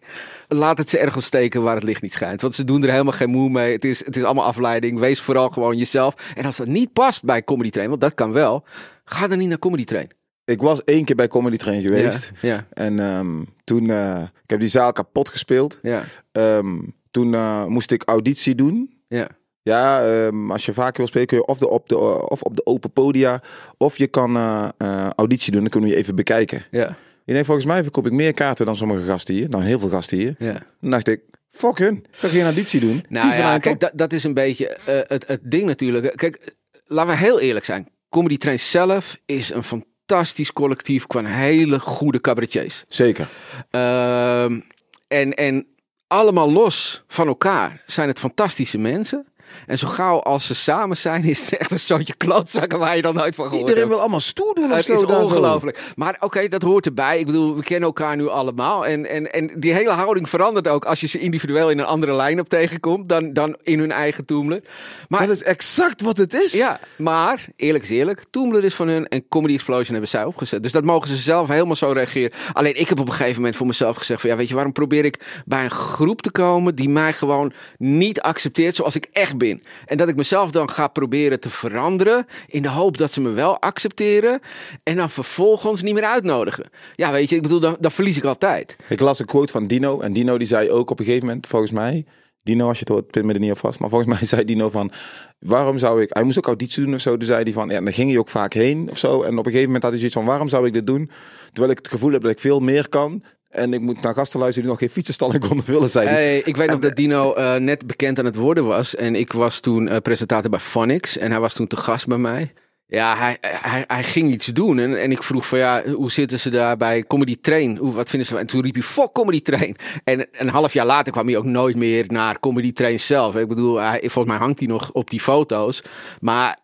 [0.49, 2.41] laat het ze ergens steken waar het licht niet schijnt.
[2.41, 3.73] Want ze doen er helemaal geen moe mee.
[3.73, 4.99] Het is, het is allemaal afleiding.
[4.99, 6.33] Wees vooral gewoon jezelf.
[6.37, 8.65] En als dat niet past bij Comedy Train, want dat kan wel,
[9.05, 10.09] ga dan niet naar Comedy Train.
[10.45, 12.31] Ik was één keer bij Comedy Train geweest.
[12.41, 15.79] Ja, ja, En ehm, toen, eh, ik heb die zaal kapot gespeeld.
[15.83, 16.79] ja, Ehm,
[17.11, 18.95] toen eh, moest ik auditie doen.
[19.09, 19.29] ja.
[19.63, 21.99] Ja, ehm, als je vaker wil spreken, kun je of, de, op de,
[22.29, 23.41] of op de open podia,
[23.77, 25.61] of je kan eh, auditie doen.
[25.61, 26.65] Dan kunnen we je even bekijken.
[26.71, 29.79] ja, Je denkt, volgens mij verkoop ik meer kaarten dan sommige gasten hier, dan heel
[29.79, 30.35] veel gasten hier.
[30.39, 30.57] ja.
[30.81, 31.21] Dan dacht ik,
[31.59, 33.05] fuck hun, ga geen auditie doen.
[33.09, 36.17] Nou ja, kijk, dat, dat is een beetje eh, het, het ding natuurlijk.
[36.17, 37.89] Kijk, laten we heel eerlijk zijn.
[38.09, 42.85] Comedy Train zelf is een fantastisch collectief qua hele goede cabaretiers.
[42.89, 43.29] Zeker.
[43.71, 44.61] Ehm,
[45.09, 45.67] en, en
[46.07, 49.27] allemaal los van elkaar zijn het fantastische mensen.
[49.67, 53.03] En zo gauw als ze samen zijn, is het echt een soortje klootzakken waar je
[53.03, 53.89] dan nooit van gehoord Iedereen hebt.
[53.93, 54.93] wil allemaal stoer doen of Het zo.
[54.93, 55.79] is ongelooflijk.
[55.97, 57.19] Maar oké, dat hoort erbij.
[57.19, 58.87] Ik bedoel, we kennen elkaar nu allemaal.
[58.87, 62.17] En, en, en die hele houding verandert ook als je ze individueel in een andere
[62.17, 64.61] line-up tegenkomt dan, dan in hun eigen Toemler.
[65.09, 66.53] Maar Dat is exact wat het is.
[66.53, 68.25] ja, maar eerlijk is eerlijk.
[68.31, 70.63] Toomler is van hun en Comedy Explosion hebben zij opgezet.
[70.63, 72.33] Dus dat mogen ze zelf helemaal zo reageren.
[72.53, 74.73] Alleen ik heb op een gegeven moment voor mezelf gezegd van ja, weet je, waarom
[74.73, 79.38] probeer ik bij een groep te komen die mij gewoon niet accepteert zoals ik echt
[79.39, 79.63] ben.
[79.87, 83.31] En dat ik mezelf dan ga proberen te veranderen in de hoop dat ze me
[83.31, 84.41] wel accepteren
[84.83, 86.71] en dan vervolgens niet meer uitnodigen.
[86.95, 88.77] Ja, weet je, ik bedoel, dan, dan verlies ik altijd.
[88.89, 90.01] Ik las een quote van Dino.
[90.01, 92.05] En Dino die zei ook op een gegeven moment, volgens mij...
[92.43, 93.79] Dino, als je het hoort, pin me er niet op vast.
[93.81, 94.91] Maar volgens mij zei Dino van...
[95.39, 96.09] Waarom zou ik...
[96.13, 97.17] Hij moest ook auditie doen of zo.
[97.17, 97.69] Toen zei hij van...
[97.69, 99.23] Ja, dan ging hij ook vaak heen of zo.
[99.23, 100.27] En op een gegeven moment had hij zoiets van...
[100.27, 101.11] Waarom zou ik dit doen?
[101.53, 103.23] Terwijl ik het gevoel heb dat ik veel meer kan.
[103.49, 106.23] En ik moet naar gasten luisteren die nog geen fietsenstalling konden vullen, zei hij.
[106.23, 108.95] Hey, ik weet nog dat Dino eh, net bekend aan het worden was.
[108.95, 111.19] En ik was toen eh, presentator bij Phonics.
[111.19, 112.53] En hij was toen te gast bij mij.
[112.87, 114.79] Ja, hij, hij, hij ging iets doen.
[114.79, 117.77] En, en ik vroeg van ja, hoe zitten ze daar bij Comedy Train?
[117.77, 118.37] Hoe, wat vinden ze?
[118.37, 119.77] En toen riep hij, fuck Comedy Train.
[120.05, 123.37] En een half jaar later kwam hij ook nooit meer naar Comedy Train zelf.
[123.37, 125.83] Ik bedoel, hij, volgens mij hangt hij nog op die foto's.
[126.21, 126.59] Maar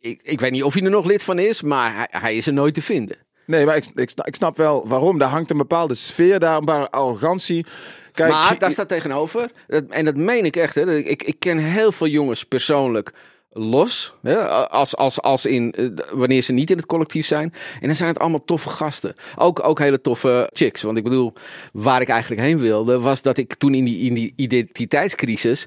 [0.00, 1.62] ik, ik weet niet of hij er nog lid van is.
[1.62, 3.16] Maar hij, hij is er nooit te vinden.
[3.48, 5.18] Nee, maar ik, ik, snap, ik snap wel waarom.
[5.18, 7.66] Daar hangt een bepaalde sfeer, daar een bepaalde arrogantie.
[8.12, 9.50] Kijk, maar daar staat tegenover,
[9.88, 13.12] en dat meen ik echt, hè, ik, ik ken heel veel jongens persoonlijk
[13.52, 17.52] los, hè, als, als, als in eh, wanneer ze niet in het collectief zijn.
[17.80, 19.14] En dan zijn het allemaal toffe gasten.
[19.36, 20.82] Ook, ook hele toffe chicks.
[20.82, 21.32] Want ik bedoel,
[21.72, 25.66] waar ik eigenlijk heen wilde, was dat ik toen in die, in die identiteitscrisis.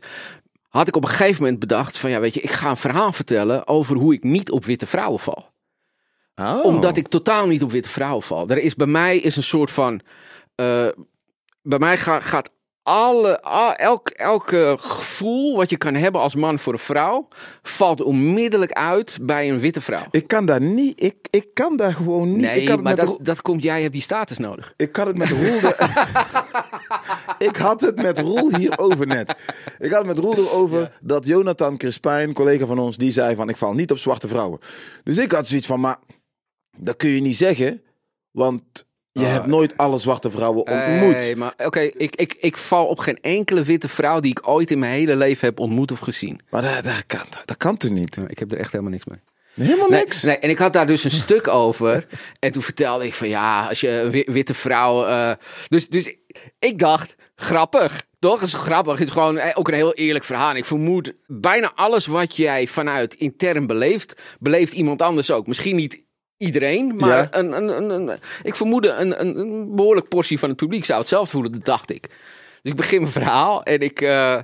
[0.69, 3.13] Had ik op een gegeven moment bedacht van ja, weet je, ik ga een verhaal
[3.13, 5.50] vertellen over hoe ik niet op witte vrouwen val
[6.35, 6.63] Oh.
[6.63, 8.49] omdat ik totaal niet op witte vrouwen val.
[8.49, 10.01] Er is bij mij is een soort van.
[10.55, 10.87] eh,
[11.61, 12.49] bij mij ga- gaat
[12.83, 13.31] alle,
[13.75, 14.49] elk, elk
[14.81, 17.27] gevoel wat je kan hebben als man voor een vrouw,
[17.61, 20.03] valt onmiddellijk uit bij een witte vrouw.
[20.11, 22.45] Ik kan daar niet, ik, ik kan daar gewoon niet.
[22.45, 24.73] ik Nee, kan het maar dat, dat komt, jij hebt die status nodig.
[24.77, 25.59] Ik had het met Roel.
[25.59, 25.75] de-
[27.47, 29.35] ik had het met Roel hierover net.
[29.79, 33.49] Ik had het met Roel erover dat Jonathan Crispijn, collega van ons, die zei van
[33.49, 34.59] ik val niet op zwarte vrouwen.
[35.03, 35.97] Dus ik had zoiets van, maar
[36.77, 37.81] dat kun je niet zeggen,
[38.31, 38.63] want
[39.11, 41.15] je Ah, hebt nooit alle zwarte vrouwen ontmoet.
[41.15, 44.71] Nee, maar oké, ik, ik, ik val op geen enkele witte vrouw die ik ooit
[44.71, 46.39] in mijn hele leven heb ontmoet of gezien.
[46.49, 48.17] Maar dat, dat, kan, dat kan toch niet?
[48.27, 49.19] Ik heb er echt helemaal niks mee.
[49.53, 50.21] Helemaal niks.
[50.23, 52.07] nee, en ik had daar dus een stuk over.
[52.39, 55.05] En toen vertelde ik van ja, als je een wi- witte vrouw.
[55.05, 55.31] eh,
[55.67, 56.15] dus, dus
[56.59, 58.03] ik dacht, grappig.
[58.19, 58.39] Toch?
[58.39, 58.97] Het is grappig.
[58.97, 60.49] Het is gewoon eh, ook een heel eerlijk verhaal.
[60.49, 65.47] En ik vermoed bijna alles wat jij vanuit intern beleeft, beleeft iemand anders ook.
[65.47, 66.05] Misschien niet
[66.41, 67.27] iedereen, maar Ja.
[67.31, 70.99] een, een, een, een- ik vermoedde een, een, een behoorlijk portie van het publiek zou
[70.99, 71.51] hetzelfde voelen.
[71.51, 72.01] Dat dacht ik.
[72.61, 74.37] Dus ik begin mijn verhaal en ik, eh,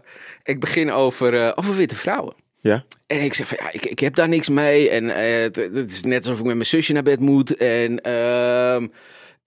[0.44, 2.34] ik begin over, eh, over witte vrouwen.
[2.60, 2.84] Ja.
[3.08, 4.90] En ik zeg van ja, ik, ik heb daar niks mee.
[4.90, 7.56] En eh, het, het is net alsof ik met mijn zusje naar bed moet.
[7.56, 8.88] En, ehm,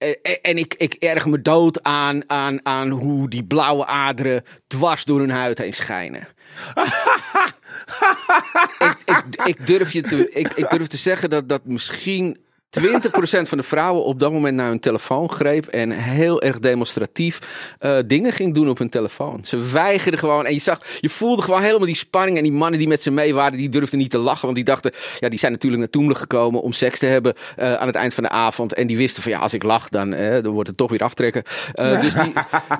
[0.00, 5.04] en, en ik, ik erg me dood aan, aan, aan hoe die blauwe aderen dwars
[5.04, 6.28] door hun huid heen schijnen.
[8.78, 12.38] ik, ik, ik, durf je te, ik, ik durf te zeggen dat, dat misschien
[12.78, 12.80] 20%
[13.48, 17.38] van de vrouwen op dat moment naar hun telefoon greep en heel erg demonstratief
[17.78, 19.44] eh, dingen ging doen op hun telefoon.
[19.44, 22.78] Ze weigerden gewoon en je zag, je voelde gewoon helemaal die spanning en die mannen
[22.78, 25.38] die met ze mee waren, die durfden niet te lachen, want die dachten, ja, die
[25.38, 28.28] zijn natuurlijk naar Toemelen gekomen om seks te hebben eh, aan het eind van de
[28.30, 30.90] avond en die wisten van ja, als ik lach, dan, eh, dan wordt het toch
[30.90, 31.42] weer aftrekken.
[31.74, 32.32] Dus die,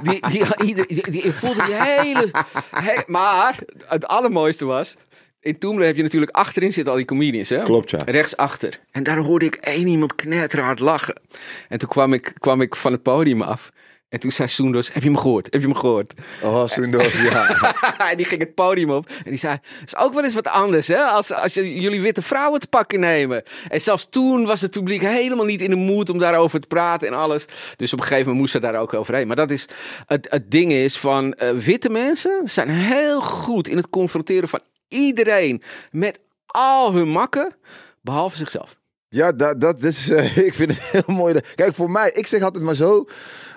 [0.03, 0.21] die,
[0.57, 2.31] die, die, die, voelde die hele,
[2.71, 4.97] he- maar het allermooiste was.
[5.43, 7.63] In Toemelen heb je natuurlijk achterin zitten al die comedians, hè?
[7.63, 7.99] Klopt, ja.
[8.05, 8.81] Rechtsachter.
[8.91, 11.21] En daar hoorde ik één iemand knetterhard lachen.
[11.69, 13.73] En toen kwam ik, kwam ik van het podium af.
[14.09, 15.49] En toen zei Soendos, heb je me gehoord?
[15.51, 16.15] Heb je me gehoord?
[16.43, 17.75] Oh, Soendos, ja.
[18.11, 19.09] en die ging het podium op.
[19.09, 20.99] En die zei, is ook wel eens wat anders, hè?
[21.03, 23.43] Als, als jullie witte vrouwen te pakken nemen.
[23.69, 27.09] En zelfs toen was het publiek helemaal niet in de moed om daarover te praten
[27.09, 27.45] en alles.
[27.77, 29.27] Dus op een gegeven moment moest ze daar ook overheen.
[29.27, 29.67] Maar dat is,
[30.07, 34.61] het, het ding is van, eh, witte mensen zijn heel goed in het confronteren van
[34.95, 35.63] iedereen.
[35.91, 37.55] Met al hun makken,
[38.01, 38.79] behalve zichzelf.
[39.09, 41.33] Ja, dat, dat is, eh, ik vind het heel mooi.
[41.35, 43.07] dat- Kijk, voor mij, ik zeg altijd maar zo.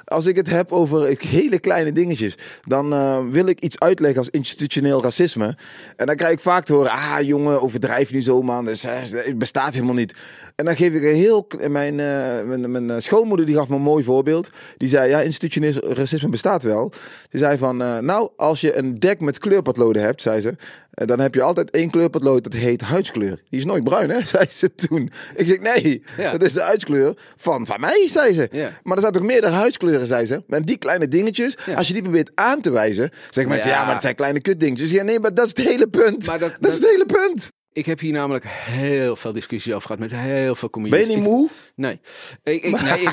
[0.05, 4.29] Als ik het heb over hele kleine dingetjes, dan eh, wil ik iets uitleggen als
[4.29, 5.57] institutioneel racisme.
[5.95, 9.37] En dan krijg ik vaak te horen, ah jongen, overdrijf niet zo man, eh, het
[9.37, 10.15] bestaat helemaal niet.
[10.55, 13.69] En dan geef ik een heel, k- mijn, eh, mijn, mijn eh, schoonmoeder die gaf
[13.69, 14.49] me een mooi voorbeeld.
[14.77, 16.93] Die zei, ja, institutioneel racisme bestaat wel.
[17.29, 20.55] Die zei van, eh, nou, als je een dek met kleurpotloden hebt, zei ze,
[20.91, 23.41] eh, dan heb je altijd één kleurpotlood, dat heet huidskleur.
[23.49, 25.11] Die is nooit bruin, hè, zei ze toen.
[25.35, 26.31] Ik zeg, nee, Ja.
[26.31, 28.47] dat is de huidskleur van, van mij, zei ze.
[28.51, 28.71] Ja.
[28.83, 30.43] Maar er zijn toch meerdere huidskleuren, zei ze.
[30.47, 31.73] En die kleine dingetjes, Ja.
[31.73, 33.83] als je die probeert aan te wijzen, zeggen mensen, ja.
[33.83, 34.89] Maar dat zijn kleine kutdingetjes.
[34.91, 36.25] Ja, nee, maar dat is het hele punt.
[36.25, 37.51] Maar dat, dat- is het hele punt.
[37.73, 41.05] Ik heb hier namelijk heel veel discussies over gehad met heel veel Ben comedians.
[41.05, 41.49] je niet Ik- moe?
[41.75, 41.99] Nee.
[42.43, 43.07] Ik, ik, nee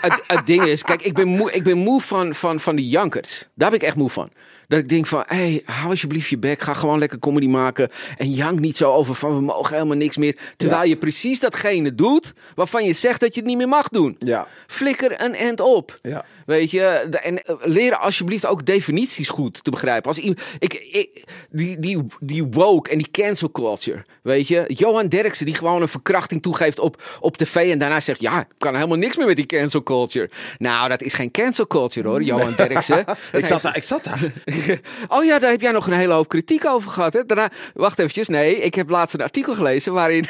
[0.00, 2.88] het, het ding is, kijk, ik ben moe, ik ben moe van, van, van die
[2.88, 3.48] jankers.
[3.54, 4.30] Daar ben ik echt moe van.
[4.68, 6.60] Dat ik denk van, hé, hey, hou alsjeblieft je bek.
[6.60, 7.88] Ga gewoon lekker comedy maken.
[8.16, 10.36] En jank niet zo over van, we mogen helemaal niks meer.
[10.56, 14.16] Terwijl je precies datgene doet waarvan je zegt dat je het niet meer mag doen.
[14.18, 14.46] Ja.
[14.66, 15.98] Flikker een end op.
[16.02, 16.24] Ja.
[16.46, 16.82] Weet je,
[17.22, 20.08] en eh, leren alsjeblieft ook definities goed te begrijpen.
[20.10, 23.89] Als ik, ik, die, die, die woke en die cancel culture,
[24.22, 24.64] weet je.
[24.66, 28.46] Johan Derksen die gewoon een verkrachting toegeeft op, op tv en daarna zegt, ja, ik
[28.58, 30.30] kan helemaal niks meer met die cancel culture.
[30.58, 33.04] Nou, dat is geen cancel culture hoor, Johan Derksen.
[33.32, 34.18] Ik zat daar, ik zat daar.
[35.08, 37.12] Oh ja, daar heb jij nog een hele hoop kritiek over gehad.
[37.12, 37.24] Hè?
[37.26, 40.24] Daarna, wacht eventjes, nee, ik heb laatst een artikel gelezen waarin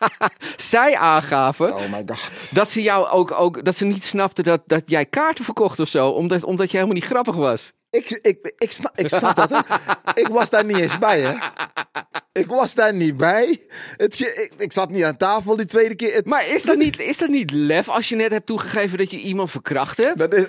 [0.56, 2.54] zij aangaven Oh my god.
[2.54, 5.88] dat ze jou ook, ook dat ze niet snapte dat, dat jij kaarten verkocht of
[5.88, 7.72] zo, omdat, omdat je helemaal niet grappig was.
[7.90, 9.50] Ik, ik, ik, snap, ik snap dat.
[9.50, 9.58] Hè.
[10.14, 11.34] Ik was daar niet eens bij, hè.
[12.32, 13.60] Ik was daar niet bij.
[13.96, 16.14] Het, ik, ik zat niet aan tafel die tweede keer.
[16.14, 19.10] Het- Maar is dat, niet, is dat niet lef als je net hebt toegegeven dat
[19.10, 20.18] je iemand verkracht hebt?
[20.18, 20.46] Dat is,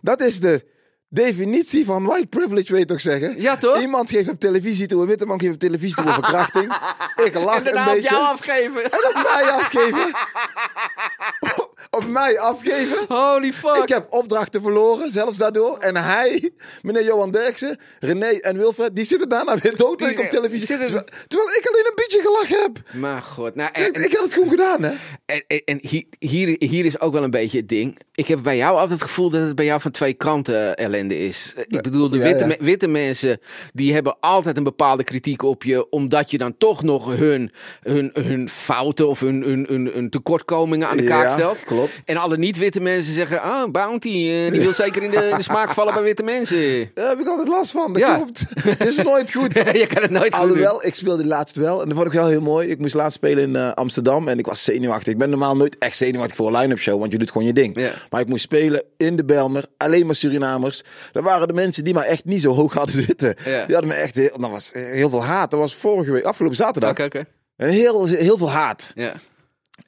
[0.00, 0.64] dat is de
[1.08, 3.40] definitie van white privilege, weet je toch zeggen?
[3.40, 3.80] Ja, toch?
[3.80, 6.76] Iemand geeft op televisie toe, een witte man geeft op televisie toe een verkrachting.
[7.24, 8.14] Ik lach En daarna een op beetje.
[8.14, 8.84] jou afgeven.
[8.84, 10.12] En op mij afgeven.
[11.90, 12.98] op mij afgeven.
[13.08, 13.76] Holy fuck.
[13.76, 15.78] Ik heb opdrachten verloren, zelfs daardoor.
[15.78, 16.50] En hij,
[16.82, 20.66] meneer Johan Derksen, René en Wilfred, die zitten daarna weer doodleuk op televisie.
[20.66, 23.00] zitten- Terwijl, terwijl ik alleen een beetje gelachen heb.
[23.00, 24.92] Maar god, nou, en, Ik, ik had het gewoon gedaan, hè?
[25.26, 25.78] En, en, en
[26.18, 27.98] hier, hier, is ook wel een beetje het ding.
[28.14, 31.18] Ik heb bij jou altijd het gevoel dat het bij jou van twee kanten ellende
[31.18, 31.54] is.
[31.66, 32.56] Ik bedoel, de witte, ja.
[32.60, 33.40] witte mensen
[33.72, 38.10] die hebben altijd een bepaalde kritiek op je, omdat je dan toch nog hun, hun,
[38.12, 41.64] hun fouten of hun, hun, hun, hun tekortkomingen aan de kaak Ja, stelt.
[41.74, 42.00] Klopt.
[42.04, 45.42] En alle niet-witte mensen zeggen, ah, Bounty, eh, die wil zeker in de, in de
[45.42, 46.90] smaak vallen bij witte mensen.
[46.94, 48.16] Daar heb ik altijd last van, dat Ja.
[48.16, 48.44] klopt.
[48.78, 49.54] Het is nooit goed.
[49.82, 50.40] je kan het nooit goed doen.
[50.40, 51.80] Alhoewel, ik speelde laatst wel.
[51.80, 52.68] En dat vond ik wel heel mooi.
[52.68, 54.28] Ik moest laatst spelen in eh, Amsterdam.
[54.28, 55.12] En ik was zenuwachtig.
[55.12, 57.00] Ik ben normaal nooit echt zenuwachtig voor een line-up show.
[57.00, 57.80] Want je doet gewoon je ding.
[57.80, 57.90] Ja.
[58.10, 59.64] Maar ik moest spelen in de Belmer.
[59.76, 60.82] Alleen maar Surinamers.
[61.12, 63.34] Dat waren de mensen die mij echt niet zo hoog hadden zitten.
[63.44, 63.64] Ja.
[63.66, 64.14] Die hadden me echt...
[64.14, 65.50] Heel, dat was heel veel haat.
[65.50, 66.90] Dat was vorige week, afgelopen zaterdag.
[66.90, 67.24] Oké, oké.
[67.56, 68.92] En heel, heel veel haat.
[68.94, 69.12] Ja.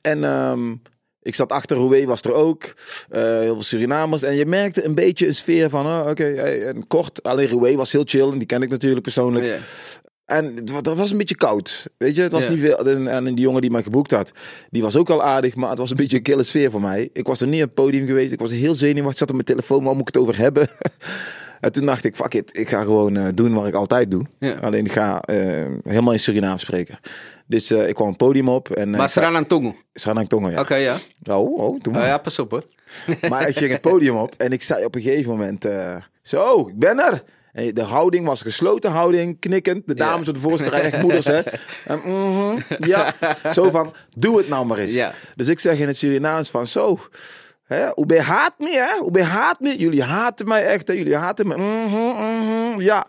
[0.00, 0.74] En ehm,
[1.26, 2.74] ik zat achter Roué, was er ook.
[3.08, 4.22] Eh, heel veel Surinamers.
[4.22, 7.22] En je merkte een beetje een sfeer van, oh, oké, hey, en kort.
[7.22, 8.30] Alleen Roué was heel chill.
[8.30, 9.44] En die ken ik natuurlijk persoonlijk.
[9.44, 9.56] Ja.
[10.24, 11.86] En dat was een beetje koud.
[11.98, 12.86] Weet je, het was niet veel.
[12.86, 14.32] En, en die jongen die mij geboekt had,
[14.70, 15.54] die was ook al aardig.
[15.54, 17.10] Maar het was een beetje een kille sfeer voor mij.
[17.12, 18.32] Ik was er niet op het podium geweest.
[18.32, 19.12] Ik was heel zenuwachtig.
[19.12, 19.84] Ik zat op mijn telefoon.
[19.84, 20.68] Waar moet ik het over hebben?
[21.60, 22.58] en toen dacht ik, fuck it.
[22.58, 24.24] Ik ga gewoon eh, doen wat ik altijd doe.
[24.38, 24.54] Ja.
[24.60, 25.36] Alleen ik ga eh,
[25.84, 26.98] helemaal in Surinaam spreken.
[27.46, 28.70] Dus eh, ik kwam het podium op.
[28.70, 29.74] En, Maar Sranang Tongo.
[29.94, 30.60] Sanang Tongo, ja.
[30.60, 30.96] Oké, ja.
[31.24, 32.06] Oh, oh, doe Oh, maar.
[32.06, 32.64] ja, pas op hoor.
[33.30, 35.66] Maar ik ging het podium op en ik zei op een gegeven moment:
[36.22, 37.22] Zo, ik ben er.
[37.52, 39.86] En de houding was gesloten houding, knikkend.
[39.86, 41.40] De dames op de voorste rij, echt moeders, hè?
[41.86, 43.14] En, mhm, ja,
[43.52, 45.02] zo van: Doe het nou maar eens.
[45.36, 46.98] Dus ik zeg in het Surinaams: van Zo,
[47.66, 49.18] hè, je haat me, hè?
[49.18, 49.76] Je haat me?
[49.78, 50.94] Jullie haten mij echt, hè?
[50.94, 51.56] Jullie haten me.
[51.56, 53.06] Mhm, mhm, ja.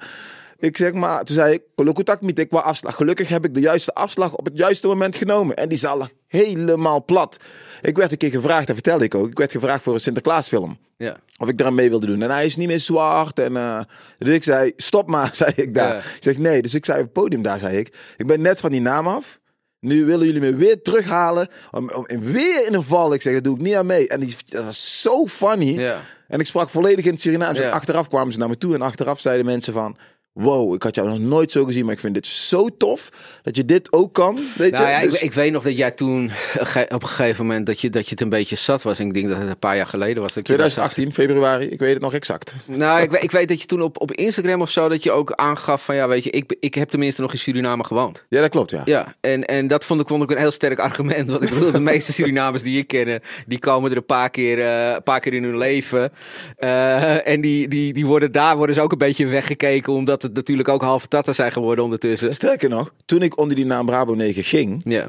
[0.59, 2.95] Ik zeg maar, toen zei ik, Kolokutak niet, ik qua afslag.
[2.95, 5.55] Gelukkig heb ik de juiste afslag op het juiste moment genomen.
[5.55, 7.39] En die zaal helemaal plat.
[7.81, 9.27] Ik werd een keer gevraagd, dat vertelde ik ook.
[9.27, 10.77] Ik werd gevraagd voor een Sinterklaasfilm.
[10.97, 11.17] Ja.
[11.37, 12.21] Of ik eraan mee wilde doen.
[12.21, 13.39] En hij is niet meer zwart.
[13.39, 13.81] En, eh,
[14.17, 15.93] dus ik zei, stop maar, zei ik daar.
[15.93, 15.97] Ja.
[15.97, 16.61] Ik zeg, nee.
[16.61, 17.95] Dus ik zei op het podium daar, zei ik.
[18.17, 19.39] Ik ben net van die naam af.
[19.79, 21.49] Nu willen jullie me weer terughalen.
[21.71, 23.13] Om, om, en weer in een val.
[23.13, 24.07] Ik zeg, dat doe ik niet aan mee.
[24.07, 25.79] En die, dat was zo funny.
[25.79, 26.01] Ja.
[26.27, 27.59] En ik sprak volledig in het Surinaams.
[27.59, 27.65] Ja.
[27.65, 28.73] En achteraf kwamen ze naar me toe.
[28.73, 29.97] En achteraf zeiden mensen van...
[30.37, 31.85] Wow, ik had jou nog nooit zo gezien.
[31.85, 33.09] Maar ik vind dit zo tof.
[33.43, 34.39] Dat je dit ook kan.
[34.57, 34.89] Weet Nou je?
[34.91, 37.81] ja, ik, Dus- ik weet nog dat jij toen ge- op een gegeven moment dat
[37.81, 38.99] je, dat je het een beetje zat was.
[38.99, 40.33] En ik denk dat het een paar jaar geleden was.
[40.33, 40.91] Dat je dat zag.
[40.91, 41.65] 2018, februari.
[41.69, 42.55] Ik weet het nog exact.
[42.65, 45.11] Nou, ik, weet- ik weet dat je toen op, op Instagram of zo, dat je
[45.11, 48.23] ook aangaf van ja, weet je, ik, ik heb tenminste nog in Suriname gewoond.
[48.29, 48.81] Ja, dat klopt, ja.
[48.85, 51.29] Ja, en, en dat vond ik, vond ik een heel sterk argument.
[51.31, 54.59] Want ik bedoel, de meeste Surinamers die ik ken, die komen er een paar keer,
[54.59, 56.11] eh, een paar keer in hun leven.
[56.55, 60.35] Eh, en die, die, die worden daar worden ze ook een beetje weggekeken, omdat het
[60.35, 62.33] natuurlijk ook halve tatten zijn geworden ondertussen.
[62.33, 64.81] Sterker nog, toen ik onder die naam Brabo 9 ging...
[64.83, 65.07] Ja,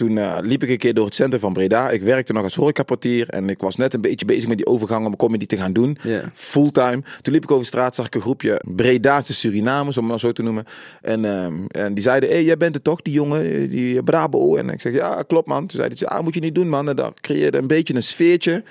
[0.00, 1.90] Toen eh, liep ik een keer door het centrum van Breda.
[1.90, 5.06] Ik werkte nog als horecaportier en ik was net een beetje bezig met die overgang
[5.06, 5.98] om comedy te gaan doen.
[6.34, 7.02] Fulltime.
[7.22, 10.32] Toen liep ik over straat, zag ik een groepje Bredaanse Surinamers, om het maar zo
[10.32, 10.64] te noemen.
[11.02, 14.02] En, ehm, en die zeiden, hé, hey, jij bent het toch, die jongen, eh, die
[14.02, 14.56] Brabo?
[14.56, 15.66] En ik zeg, ja, klopt man.
[15.66, 16.88] Toen zeiden ze, ah, moet je niet doen man.
[16.88, 18.62] En dat creëerde een beetje een sfeertje.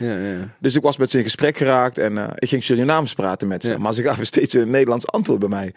[0.59, 3.63] Dus ik was met ze in gesprek geraakt en eh, ik ging Surinaams praten met
[3.63, 3.77] ze.
[3.77, 5.73] Maar ze gaven steeds een Nederlands antwoord bij mij.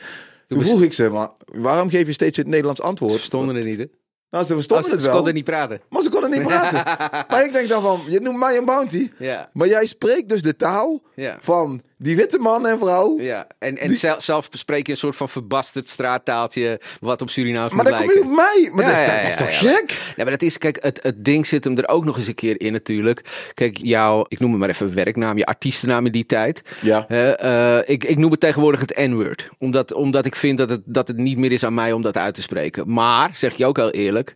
[0.46, 3.12] Toen vroeg ik ze, maar waarom geef je steeds het Nederlands antwoord?
[3.12, 3.86] Ze stonden er niet, hè?
[4.32, 5.16] Nou, ze verstonden Als- het Ze wel.
[5.16, 5.80] konden niet praten.
[5.88, 6.84] Maar ze konden niet praten.
[7.30, 9.10] maar ik denk dan van, je noemt mij een bounty.
[9.18, 11.36] Ja, Maar jij spreekt dus de taal ja.
[11.40, 13.20] van die witte man en vrouw.
[13.20, 17.72] Ja, en, en zel- zelf bespreek je een soort van verbasterd straattaaltje wat op Surinaams
[17.72, 18.30] Maar moet dan kom je lijken.
[18.30, 18.70] op mij.
[18.72, 19.76] Maar dat, is, Ja, toch- ja, dat is ja, toch ja.
[19.76, 19.88] gek?
[19.88, 22.34] Nee, maar dat is, kijk, het, het ding zit hem er ook nog eens een
[22.34, 23.50] keer in natuurlijk.
[23.54, 26.62] Kijk, jouw, ik noem het maar even werknaam, je artiestennaam in die tijd.
[26.80, 27.04] Ja.
[27.08, 29.48] Hè, eh, ik, ik noem het tegenwoordig het N-word.
[29.58, 32.16] Omdat, omdat ik vind dat het, dat het niet meer is aan mij om dat
[32.16, 32.92] uit te spreken.
[32.92, 34.34] Maar, zeg je ook heel eerlijk,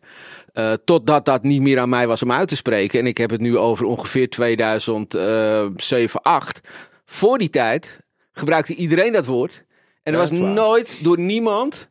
[0.53, 2.99] eh, totdat dat niet meer aan mij was om uit te spreken.
[3.01, 6.61] En ik heb het nu over ongeveer 2007, 8.
[7.07, 8.01] Voor die tijd
[8.33, 9.65] gebruikte iedereen dat woord.
[10.03, 10.39] En er was waar.
[10.39, 11.89] nooit door niemand,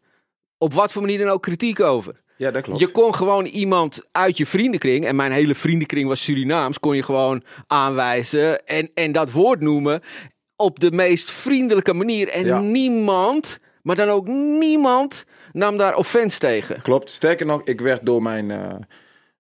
[0.58, 2.24] op wat voor manier dan ook, kritiek over.
[2.38, 2.80] Ja, dat klopt.
[2.80, 7.04] Je kon gewoon iemand uit je vriendenkring, en mijn hele vriendenkring was Surinaams, kon je
[7.04, 10.02] gewoon aanwijzen en, en dat woord noemen
[10.56, 12.28] op de meest vriendelijke manier.
[12.30, 12.60] En Ja.
[12.60, 16.82] niemand, maar dan ook niemand, nam daar offense tegen.
[16.82, 17.10] Klopt.
[17.10, 18.74] Sterker nog, ik werd door mijn eh,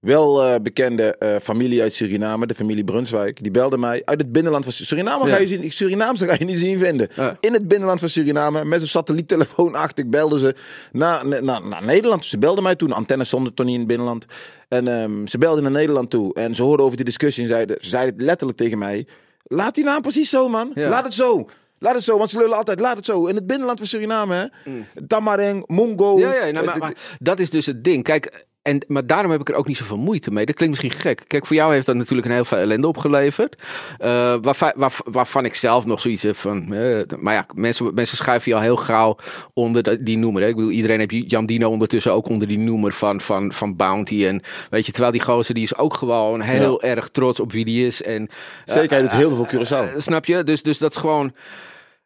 [0.05, 4.31] wel eh, bekende eh, familie uit Suriname, de familie Brunswijk, die belde mij uit het
[4.31, 5.29] binnenland van Su- Suriname.
[5.29, 7.07] Ga je zien, Surinaamse ga je niet zien vinden.
[7.15, 7.37] Ja.
[7.39, 10.55] In het binnenland van Suriname, met een satelliettelefoon achter, ik belde ze
[10.91, 12.25] naar, naar, naar Nederland.
[12.25, 14.25] Ze belden mij toen, antennes stonden toch niet in het binnenland.
[14.67, 17.77] En ehm, ze belden naar Nederland toe en ze hoorden over die discussie en zeiden,
[17.81, 19.07] ze zeiden letterlijk tegen mij,
[19.43, 20.89] laat die naam precies zo man, Ja.
[20.89, 21.45] laat het zo.
[21.79, 23.25] Laat het zo, want ze lullen altijd, laat het zo.
[23.25, 24.71] In het binnenland van Suriname, hè.
[25.07, 26.13] Tamareng, Mongo.
[26.13, 26.19] Mm.
[26.19, 28.03] Ja, ja nou, maar, eh, maar dat is dus het ding.
[28.03, 30.45] Kijk, en, maar daarom heb ik er ook niet zoveel moeite mee.
[30.45, 31.23] Dat klinkt misschien gek.
[31.28, 33.62] Kijk, voor jou heeft dat natuurlijk een heel veel ellende opgeleverd.
[33.97, 36.73] Eh, waarvan, waar- waarvan ik zelf nog zoiets heb van...
[36.73, 39.17] eh, maar ja, mensen, mensen schuiven je al heel gauw
[39.54, 40.41] onder de- die noemer.
[40.41, 40.47] Hè?
[40.47, 44.25] Ik bedoel, iedereen heeft Jan Dino ondertussen ook onder die noemer van, van, van Bounty.
[44.25, 47.65] En weet je, terwijl die gozer, die is ook gewoon heel erg trots op wie
[47.65, 48.01] die is.
[48.04, 48.30] En,
[48.65, 49.93] Zeker, hij doet heel veel Curaçao.
[49.93, 50.43] eh, snap je?
[50.43, 51.34] Dus, dus dat is gewoon...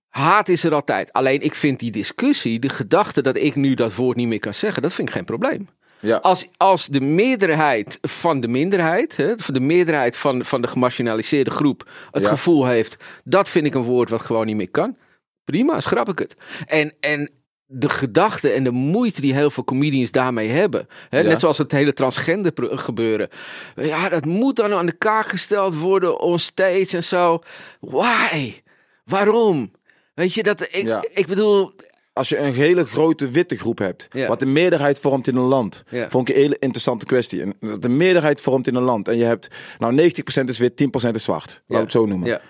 [0.10, 1.13] Haat is er altijd.
[1.13, 4.54] Alleen ik vind die discussie, de gedachte dat ik nu dat woord niet meer kan
[4.54, 5.67] zeggen, dat vind ik geen probleem.
[6.01, 6.17] Ja.
[6.17, 11.89] Als, als de meerderheid van de minderheid, hè, de meerderheid van, van de gemarginaliseerde groep,
[12.12, 12.29] het Ja.
[12.29, 14.97] gevoel heeft, dat vind ik een woord wat gewoon niet meer kan.
[15.43, 16.35] Prima, schrap ik het.
[16.65, 17.29] En, en
[17.65, 20.88] de gedachte en de moeite die heel veel comedians daarmee hebben.
[21.09, 21.27] Hè, Ja.
[21.27, 23.29] Net zoals het hele transgender gebeuren.
[23.75, 27.39] Ja, dat moet dan aan de kaak gesteld worden onstage en zo.
[27.79, 28.62] Why?
[29.05, 29.71] Waarom?
[30.13, 31.03] Weet je, dat ik, Ja.
[31.13, 31.73] ik bedoel,
[32.19, 34.27] Als je een hele grote witte groep hebt, Ja.
[34.27, 36.10] wat de meerderheid vormt in een land, Ja.
[36.10, 37.41] vond ik een hele interessante kwestie.
[37.41, 40.75] En dat de meerderheid vormt in een land en je hebt, nou 90% is wit,
[40.77, 41.62] 10% is zwart.
[41.67, 41.84] Laat Ja.
[41.84, 42.41] het zo noemen.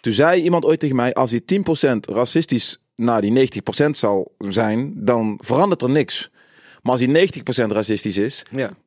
[0.00, 4.92] Toen zei iemand ooit tegen mij, als die 10% racistisch naar die 90% zal zijn,
[4.96, 6.30] dan verandert er niks.
[6.82, 8.42] Maar als die 90% racistisch is,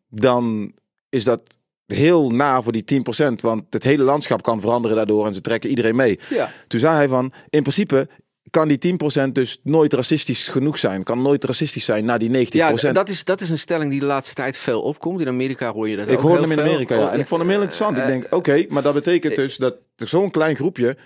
[0.10, 0.72] dan
[1.10, 1.42] is dat
[1.86, 3.42] heel na voor die 10%.
[3.42, 6.20] Want het hele landschap kan veranderen daardoor en ze trekken iedereen mee.
[6.30, 6.52] Ja.
[6.68, 8.08] Toen zei hij van, in principe
[8.50, 11.04] kan die 10% dus nooit racistisch genoeg zijn.
[11.04, 12.50] Kan nooit racistisch zijn naar die 90%.
[12.50, 15.22] Ja, dat is, dat is een stelling die de laatste tijd veel opkomt.
[15.22, 16.66] In Amerika hoor je dat ik ook heel hem in veel.
[16.66, 17.06] Amerika, ja.
[17.08, 17.98] Oh, En ik vond hem heel interessant.
[17.98, 20.98] eh, ik denk, oké, maar dat betekent dus dat zo'n klein groepje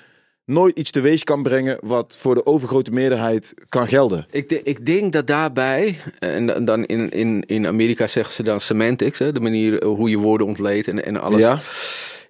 [0.46, 4.26] nooit iets teweeg kan brengen wat voor de overgrote meerderheid kan gelden.
[4.32, 8.60] Ik, de- ik denk dat daarbij, en dan- in, in, in Amerika zeggen ze dan
[8.60, 11.40] semantics, hè, de manier eh, hoe je woorden ontleedt en, en alles.
[11.40, 11.60] Ja?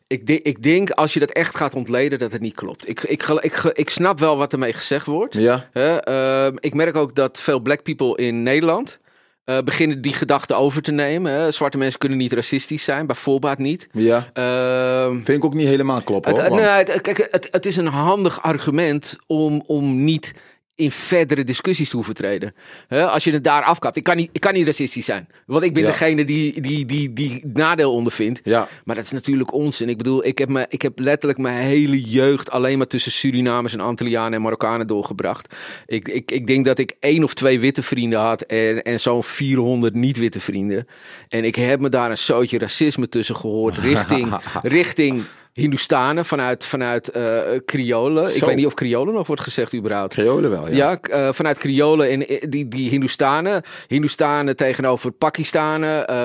[0.07, 2.89] Ik, de- ik denk als je dat echt gaat ontleden, dat het niet klopt.
[2.89, 5.33] Ik, ik, ik, ik snap wel wat ermee gezegd wordt.
[5.33, 5.67] Ja?
[5.71, 8.99] Hè, ehm, ik merk ook dat veel black people in Nederland
[9.43, 11.31] eh, beginnen die gedachte over te nemen.
[11.31, 11.51] Hè.
[11.51, 13.87] Zwarte mensen kunnen niet racistisch zijn, bij voorbaat niet.
[13.91, 14.25] Ja?
[14.33, 16.57] Ehm, Vind ik ook niet helemaal kloppen Het, hoor.
[16.57, 20.33] het- want- nee, het, kijk, het, het is een handig argument om, om niet
[20.75, 22.53] in verdere discussies te hoeven treden.
[22.87, 23.97] Hè, als je het daar afkapt.
[23.97, 25.27] Ik kan niet, ik kan niet racistisch zijn.
[25.45, 25.89] Want ik ben Ja.
[25.89, 28.39] degene die, die, die, die nadeel ondervindt.
[28.43, 28.67] Ja.
[28.83, 29.89] Maar dat is natuurlijk onzin.
[29.89, 33.73] Ik bedoel, ik heb, me, ik heb letterlijk mijn hele jeugd alleen maar tussen Surinamers
[33.73, 35.55] en Antillianen en Marokkanen doorgebracht.
[35.85, 39.23] Ik, ik, ik denk dat ik één of twee witte vrienden had en, en zo'n
[39.23, 40.87] 400 niet-witte vrienden.
[41.29, 47.09] En ik heb me daar een zootje racisme tussen gehoord richting, richting Hindoestanen vanuit, vanuit
[47.09, 48.35] eh Kriolen.
[48.35, 50.13] Ik weet niet of Kriolen nog wordt gezegd überhaupt.
[50.13, 50.75] Creolen wel, ja.
[50.75, 53.61] Ja, eh, vanuit Kriolen en die, die Hindoestanen.
[53.87, 56.07] Hindoestanen tegenover Pakistanen.
[56.07, 56.15] eh,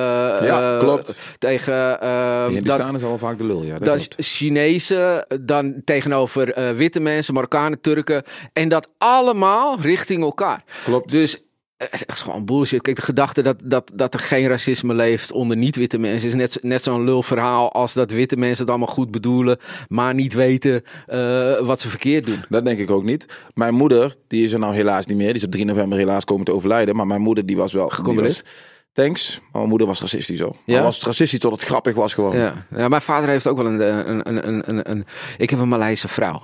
[0.46, 1.16] Ja, klopt.
[1.38, 1.98] Tegen.
[2.46, 3.72] Die Hindustanen is al vaak de lul, ja.
[3.78, 4.14] Dat dan klopt.
[4.18, 8.22] Chinezen, dan tegenover witte mensen, Marokkanen, Turken.
[8.52, 10.62] En dat allemaal richting elkaar.
[10.84, 11.10] Klopt.
[11.10, 11.42] Dus
[11.78, 12.82] het is gewoon bullshit.
[12.82, 16.28] Kijk, de gedachte dat, dat, dat er geen racisme leeft onder niet-witte mensen...
[16.28, 19.58] is net, net zo'n lulverhaal als dat witte mensen het allemaal goed bedoelen...
[19.88, 22.44] maar niet weten eh, wat ze verkeerd doen.
[22.48, 23.26] Dat denk ik ook niet.
[23.54, 25.26] Mijn moeder, die is er nou helaas niet meer.
[25.26, 26.96] Die is op 3 november helaas komen te overlijden.
[26.96, 27.88] Maar mijn moeder, die was wel...
[27.88, 28.44] Gecondoleerd.
[28.92, 29.38] Thanks.
[29.40, 30.56] Maar mijn moeder was racistisch zo.
[30.64, 30.74] Ja?
[30.74, 32.36] Maar was racistisch tot het grappig was gewoon.
[32.36, 32.66] Ja.
[32.70, 35.04] ja, mijn vader heeft ook wel een, een, een, een, een, een...
[35.36, 36.42] Ik heb een Maleise vrouw.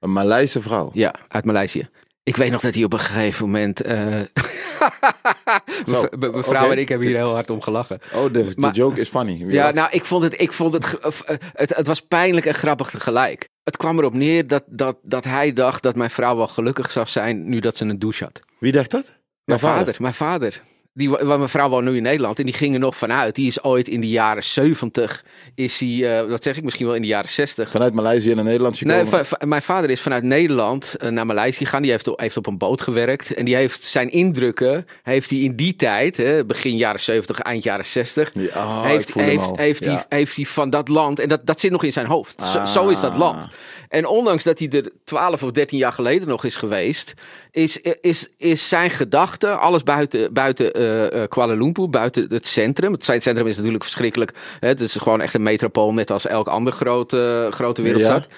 [0.00, 0.90] Een Maleise vrouw.
[0.92, 1.88] Ja, uit Maleisië.
[2.28, 3.80] Ik weet nog dat hij op een gegeven moment...
[3.82, 4.20] eh
[5.86, 6.72] Zo, me- Mevrouw oké.
[6.72, 8.00] en ik hebben hier heel hard om gelachen.
[8.14, 9.36] Oh, de, de Maar- joke is funny.
[9.38, 9.74] Wie Ja, lacht?
[9.74, 13.48] nou, ik vond het, ik vond het, eh, het, het was pijnlijk en grappig tegelijk.
[13.64, 17.06] Het kwam erop neer dat, dat, dat hij dacht dat mijn vrouw wel gelukkig zou
[17.06, 18.38] zijn nu dat ze een douche had.
[18.58, 19.12] Wie dacht dat?
[19.44, 20.60] Mijn vader, mijn vader.
[20.98, 23.34] Die, wa- wa- mijn vrouw woont nu in Nederland en die ging er nog vanuit.
[23.34, 26.94] Die is ooit in de jaren 70, is hij, eh, wat zeg ik, misschien wel
[26.94, 27.70] in de jaren 60.
[27.70, 29.00] Vanuit Maleisië naar Nederland gekomen.
[29.02, 31.82] Nee, va- va- mijn vader is vanuit Nederland eh, naar Maleisië gegaan.
[31.82, 33.34] Die heeft, op- heeft op een boot gewerkt.
[33.34, 37.62] En die heeft zijn indrukken, heeft hij in die tijd, hè, begin jaren 70, eind
[37.62, 39.90] jaren 60, Ja, ah, heeft, heeft, heeft, Ja.
[40.08, 42.42] hij, heeft hij van dat land, en dat, dat zit nog in zijn hoofd.
[42.52, 43.18] Zo, zo is dat Ah.
[43.18, 43.46] land.
[43.88, 47.14] En ondanks dat hij er 12 of 13 jaar geleden nog is geweest,
[47.50, 52.92] is, is, is zijn gedachte, alles buiten, buiten eh, eh, Kuala Lumpur, buiten het centrum.
[52.92, 54.32] Het centrum is natuurlijk verschrikkelijk.
[54.60, 58.28] Hè, het is gewoon echt een metropool, net als elk ander grote, grote wereldstad.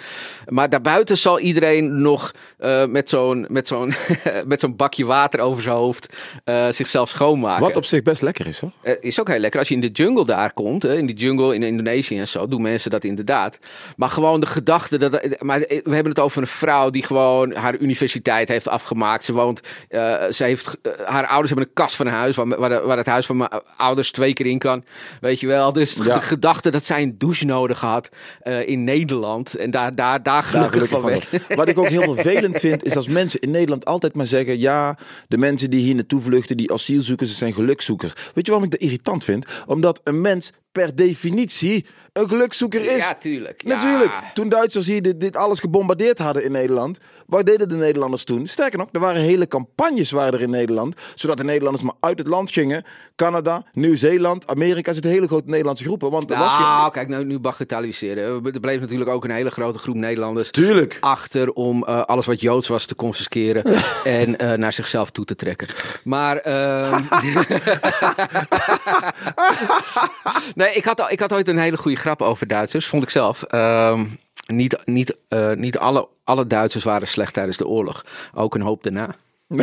[0.49, 3.93] Maar daarbuiten zal iedereen nog eh, met zo'n met zo'n
[4.47, 7.63] met zo'n bakje water over zijn hoofd eh, zichzelf schoonmaken.
[7.63, 8.71] Wat op zich best lekker is, hoor.
[8.83, 9.59] Eh, is ook heel lekker.
[9.59, 12.49] Als je in de jungle daar komt, hè, in de jungle in Indonesië en zo,
[12.49, 13.59] doen mensen dat inderdaad.
[13.97, 15.13] Maar gewoon de gedachte dat.
[15.39, 19.25] Maar we hebben het over een vrouw die gewoon haar universiteit heeft afgemaakt.
[19.25, 19.61] Ze woont.
[19.89, 20.79] eh, ze heeft.
[20.83, 23.51] eh, haar ouders hebben een kast van een huis waar, waar, het huis van mijn
[23.77, 24.85] ouders twee keer in kan.
[25.21, 25.73] Weet je wel.
[25.73, 26.15] Dus Ja.
[26.15, 28.09] de gedachte dat zij een douche nodig had
[28.41, 29.55] eh, in Nederland.
[29.55, 31.29] En daar, daar, daar Daar gelukkig, van werd.
[31.49, 34.99] Wat ik ook heel vervelend vind, is als mensen in Nederland altijd maar zeggen: ja,
[35.29, 38.13] de mensen die hier naartoe vluchten, die asielzoekers, ze zijn gelukzoekers.
[38.13, 39.47] Weet je waarom ik dat irritant vind?
[39.67, 42.97] Omdat een mens per definitie een gelukzoeker is.
[42.97, 43.63] Ja, tuurlijk.
[43.65, 43.75] Ja.
[43.77, 44.13] Natuurlijk.
[44.35, 46.99] Toen Duitsers hier dit, dit alles gebombardeerd hadden in Nederland,
[47.31, 48.47] Wat deden de Nederlanders toen?
[48.47, 52.19] Sterker nog, er waren hele campagnes waren er in Nederland, zodat de Nederlanders maar uit
[52.19, 52.85] het land gingen.
[53.17, 56.11] Canada, Nieuw-Zeeland, Amerika zitten hele grote Nederlandse groepen.
[56.11, 56.91] Want er was geen...
[56.91, 58.45] kijk, nou, nu bagatelliseren.
[58.45, 60.97] Er bleef natuurlijk ook een hele grote groep Nederlanders Tuurlijk.
[61.01, 63.65] achter om eh, alles wat Joods was te confisceren
[64.05, 65.69] en eh, naar zichzelf toe te trekken.
[66.05, 66.37] Maar.
[66.37, 67.03] ehm,
[70.55, 73.43] nee, ik had, ik had ooit een hele goede grap over Duitsers, vond ik zelf.
[73.43, 74.05] Ehm,
[74.51, 78.05] niet niet, eh, niet alle, alle Duitsers waren slecht tijdens de oorlog.
[78.35, 79.15] Ook een hoop daarna.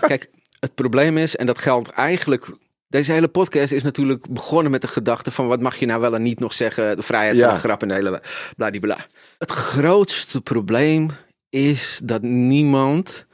[0.00, 0.30] Kijk,
[0.60, 2.46] het probleem is, en dat geldt eigenlijk.
[2.88, 6.14] Deze hele podcast is natuurlijk begonnen met de gedachte van wat mag je nou wel
[6.14, 6.96] en niet nog zeggen.
[6.96, 7.44] De vrijheid Ja.
[7.46, 8.22] van de grap en de hele
[8.56, 8.96] bladibla.
[9.38, 11.10] Het grootste probleem
[11.48, 13.26] is dat niemand,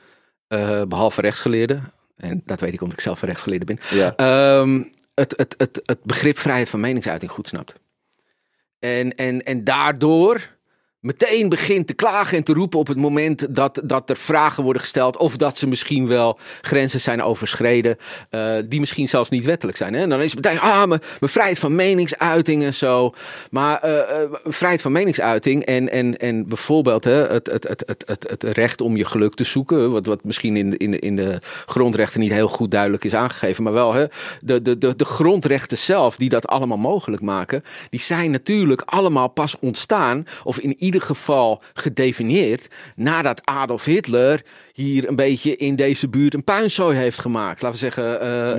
[0.46, 4.16] eh, behalve rechtsgeleerden, en dat weet ik omdat ik zelf een rechtsgeleerde ben, Ja.
[4.16, 4.82] ehm,
[5.14, 7.72] het, het, het, het begrip vrijheid van meningsuiting goed snapt.
[8.80, 10.58] En, en, en daardoor
[11.00, 14.82] meteen begint te klagen en te roepen op het moment dat, dat er vragen worden
[14.82, 15.16] gesteld.
[15.16, 17.96] Of dat ze misschien wel grenzen zijn overschreden.
[18.30, 19.94] eh, die misschien zelfs niet wettelijk zijn.
[19.94, 20.00] Hè?
[20.00, 23.14] En dan is het meteen, ah, mijn, vrijheid van meningsuiting en zo.
[23.50, 28.30] Maar eh, vrijheid van meningsuiting en, en, en bijvoorbeeld hè, het, het, het, het, het,
[28.30, 29.90] het recht om je geluk te zoeken.
[29.90, 33.62] Wat, wat misschien in, in, in de grondrechten niet heel goed duidelijk is aangegeven.
[33.64, 34.06] Maar wel hè,
[34.40, 37.64] de, de, de, de grondrechten zelf die dat allemaal mogelijk maken.
[37.90, 40.26] Die zijn natuurlijk allemaal pas ontstaan.
[40.44, 42.68] Of in ieder geval gedefinieerd.
[42.96, 47.62] Nadat Adolf Hitler hier een beetje in deze buurt een puinzooi heeft gemaakt.
[47.62, 48.04] Laten we zeggen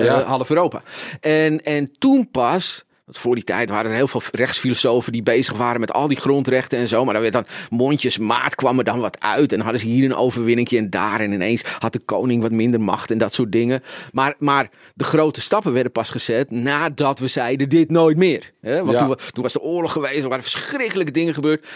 [0.04, 0.20] Ja.
[0.20, 0.82] eh, half Europa.
[1.20, 2.84] En, en toen pas...
[3.06, 6.20] want Voor die tijd waren er heel veel rechtsfilosofen die bezig waren met al die
[6.20, 7.04] grondrechten en zo.
[7.04, 9.54] Maar dan werd dan mondjesmaat kwam er dan wat uit.
[9.54, 11.20] En hadden ze hier een overwinningje en daar.
[11.20, 13.84] En ineens had de koning wat minder macht en dat soort dingen.
[14.12, 18.52] Maar, maar de grote stappen werden pas gezet nadat we zeiden dit nooit meer.
[18.62, 19.06] Want Ja.
[19.06, 21.68] toen, toen was de oorlog geweest, er waren verschrikkelijke dingen gebeurd.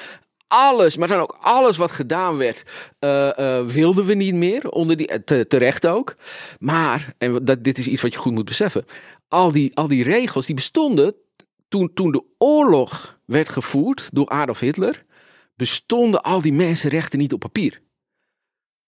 [0.48, 2.64] Alles, maar dan ook alles wat gedaan werd,
[3.00, 4.70] eh, eh, wilden we niet meer.
[4.70, 6.14] Onder die, eh, te, terecht ook.
[6.60, 8.86] Maar, en dat, dit is iets wat je goed moet beseffen.
[9.28, 11.16] Al die, al die regels die bestonden
[11.68, 15.06] toen, toen de oorlog werd gevoerd door Adolf Hitler.
[15.56, 17.82] Bestonden al die mensenrechten niet op papier.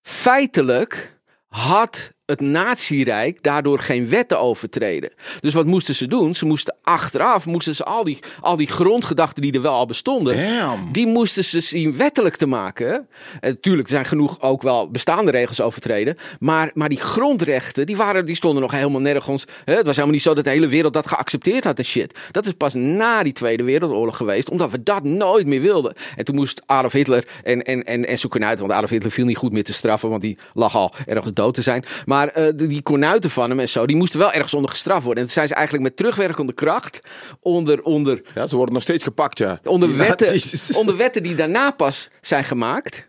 [0.01, 5.11] Feitelijk had het Nazi-rijk daardoor geen wetten overtreden.
[5.39, 6.35] Dus wat moesten ze doen?
[6.35, 10.35] Ze moesten achteraf, moesten ze al die, al die grondgedachten die er wel al bestonden,
[10.35, 10.91] Damn.
[10.91, 13.07] die moesten ze zien wettelijk te maken.
[13.39, 16.17] En natuurlijk, er zijn genoeg ook wel bestaande regels overtreden.
[16.39, 19.45] Maar, maar die grondrechten, die, waren, die stonden nog helemaal nergens.
[19.65, 19.75] Hè?
[19.75, 22.19] Het was helemaal niet zo dat de hele wereld dat geaccepteerd had en shit.
[22.31, 25.93] Dat is pas na die Tweede Wereldoorlog geweest, omdat we dat nooit meer wilden.
[26.15, 29.25] En toen moest Adolf Hitler en, en, en, en zoeken uit, want Adolf Hitler viel
[29.25, 31.85] niet goed meer te straffen, want die lag al ergens dood te zijn.
[32.05, 35.03] Maar eh, die- die kornuiten van hem en zo, die moesten wel ergens onder gestraft
[35.03, 35.19] worden.
[35.23, 36.99] En toen zijn ze eigenlijk met terugwerkende kracht
[37.39, 39.59] onder, onder Ja, ze worden nog steeds gepakt, ja.
[39.63, 40.71] Onder Die wetten, nazi's.
[40.81, 43.07] onder wetten die daarna pas zijn gemaakt.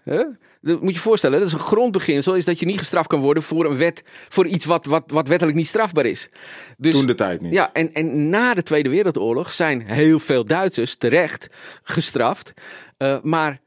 [0.61, 3.21] Dat moet je je voorstellen, dat is een grondbeginsel, is dat je niet gestraft kan
[3.21, 6.29] worden voor een wet, voor iets wat, wat, wat wettelijk niet strafbaar is.
[6.77, 7.53] Dus, Toen de tijd niet.
[7.53, 11.49] Ja, en, en na de Tweede Wereldoorlog zijn heel veel Duitsers terecht
[11.83, 12.53] gestraft.
[12.97, 13.61] eh, maar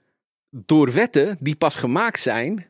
[0.50, 2.70] door wetten die pas gemaakt zijn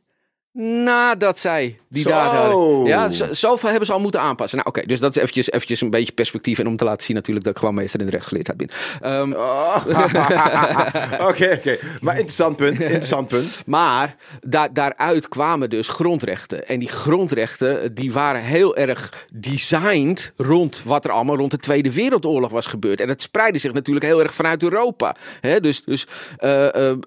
[0.53, 2.55] nadat zij die daar...
[2.85, 4.57] Ja, zo- zoveel hebben ze al moeten aanpassen.
[4.57, 6.59] Nou oké, dus dat is eventjes, eventjes een beetje perspectief.
[6.59, 8.69] En om te laten zien natuurlijk dat ik gewoon meester in de rechtsgeleerdheid ben.
[9.01, 9.85] Ehm, Oh.
[11.29, 11.77] Oké, oké.
[12.01, 13.61] Maar interessant punt, interessant punt.
[13.65, 16.67] Maar da daaruit kwamen dus grondrechten.
[16.67, 21.93] En die grondrechten die waren heel erg designed rond wat er allemaal rond de Tweede
[21.93, 23.01] Wereldoorlog was gebeurd.
[23.01, 25.15] En het spreidde zich natuurlijk heel erg vanuit Europa.
[25.41, 26.97] Hè, dus dus eh, eh, eh,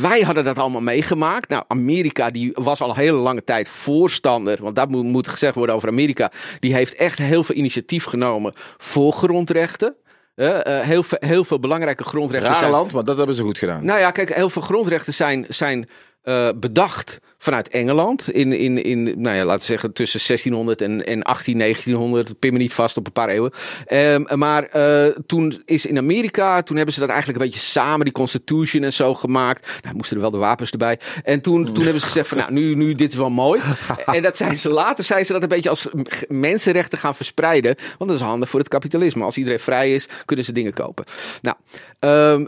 [0.00, 1.48] wij hadden dat allemaal meegemaakt.
[1.48, 4.58] Nou, Amerika die was al een hele lange tijd voorstander.
[4.60, 6.30] Want dat moet, moet gezegd worden over Amerika.
[6.58, 9.96] Die heeft echt heel veel initiatief genomen voor grondrechten.
[10.34, 12.70] Eh, eh, heel, veel, heel veel belangrijke grondrechten Raar zijn.
[12.70, 13.84] land, maar dat hebben ze goed gedaan.
[13.84, 15.88] Nou ja, kijk, heel veel grondrechten zijn, zijn
[16.22, 18.30] eh, bedacht vanuit Engeland.
[18.30, 22.38] In, in, in nou ja, laten we zeggen tussen 1600 en, en 18, 1900.
[22.38, 23.52] Pin me niet vast op een paar eeuwen.
[23.86, 28.04] Ehm, maar eh, toen is in Amerika, toen hebben ze dat eigenlijk een beetje samen,
[28.04, 29.68] die Constitution en zo gemaakt.
[29.82, 30.98] Nou, moesten er wel de wapens erbij.
[31.24, 33.60] En toen, toen hebben ze gezegd van, nou, nu, nu, dit is wel mooi.
[34.06, 35.88] en dat zijn ze later, zijn ze dat een beetje als
[36.28, 37.76] mensenrechten gaan verspreiden.
[37.98, 39.24] Want dat is handig voor het kapitalisme.
[39.24, 41.04] Als iedereen vrij is, kunnen ze dingen kopen.
[41.40, 41.56] Nou,
[41.98, 42.46] ehm,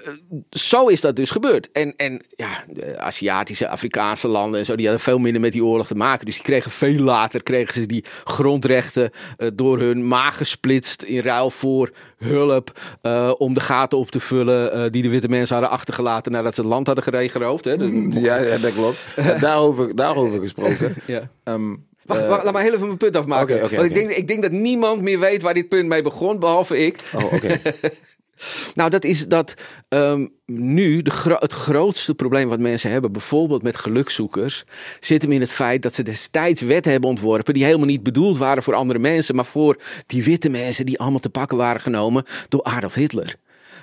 [0.51, 1.71] zo is dat dus gebeurd.
[1.73, 5.65] En, en ja, de Aziatische, Afrikaanse landen en zo, die hadden veel minder met die
[5.65, 6.27] oorlog te maken.
[6.27, 11.21] Dus die kregen veel later kregen ze die grondrechten eh, door hun maag gesplitst in
[11.23, 15.55] ruil voor hulp eh, om de gaten op te vullen eh, die de witte mensen
[15.57, 17.65] hadden achtergelaten nadat ze het land hadden geroofd.
[17.65, 17.77] Hè.
[17.77, 19.07] De- Ja, ja, dat klopt.
[19.41, 20.95] Daarover, daarover gesproken.
[21.07, 21.29] ja.
[21.45, 21.75] Ehm,
[22.07, 23.61] Wacht, wacht, laat maar heel even mijn punt afmaken.
[23.61, 26.87] Want ik, denk, ik denk dat niemand meer weet waar dit punt mee begon, behalve
[26.87, 26.99] ik.
[27.15, 27.61] Oh, oké.
[28.75, 29.55] Nou, dat is dat
[29.89, 34.65] ehm, nu de het grootste probleem wat mensen hebben, bijvoorbeeld met gelukzoekers,
[35.01, 38.39] zit hem in het feit dat ze destijds wetten hebben ontworpen die helemaal niet bedoeld
[38.39, 42.25] waren voor andere mensen, maar voor die witte mensen die allemaal te pakken waren genomen
[42.49, 43.37] door Adolf Hitler.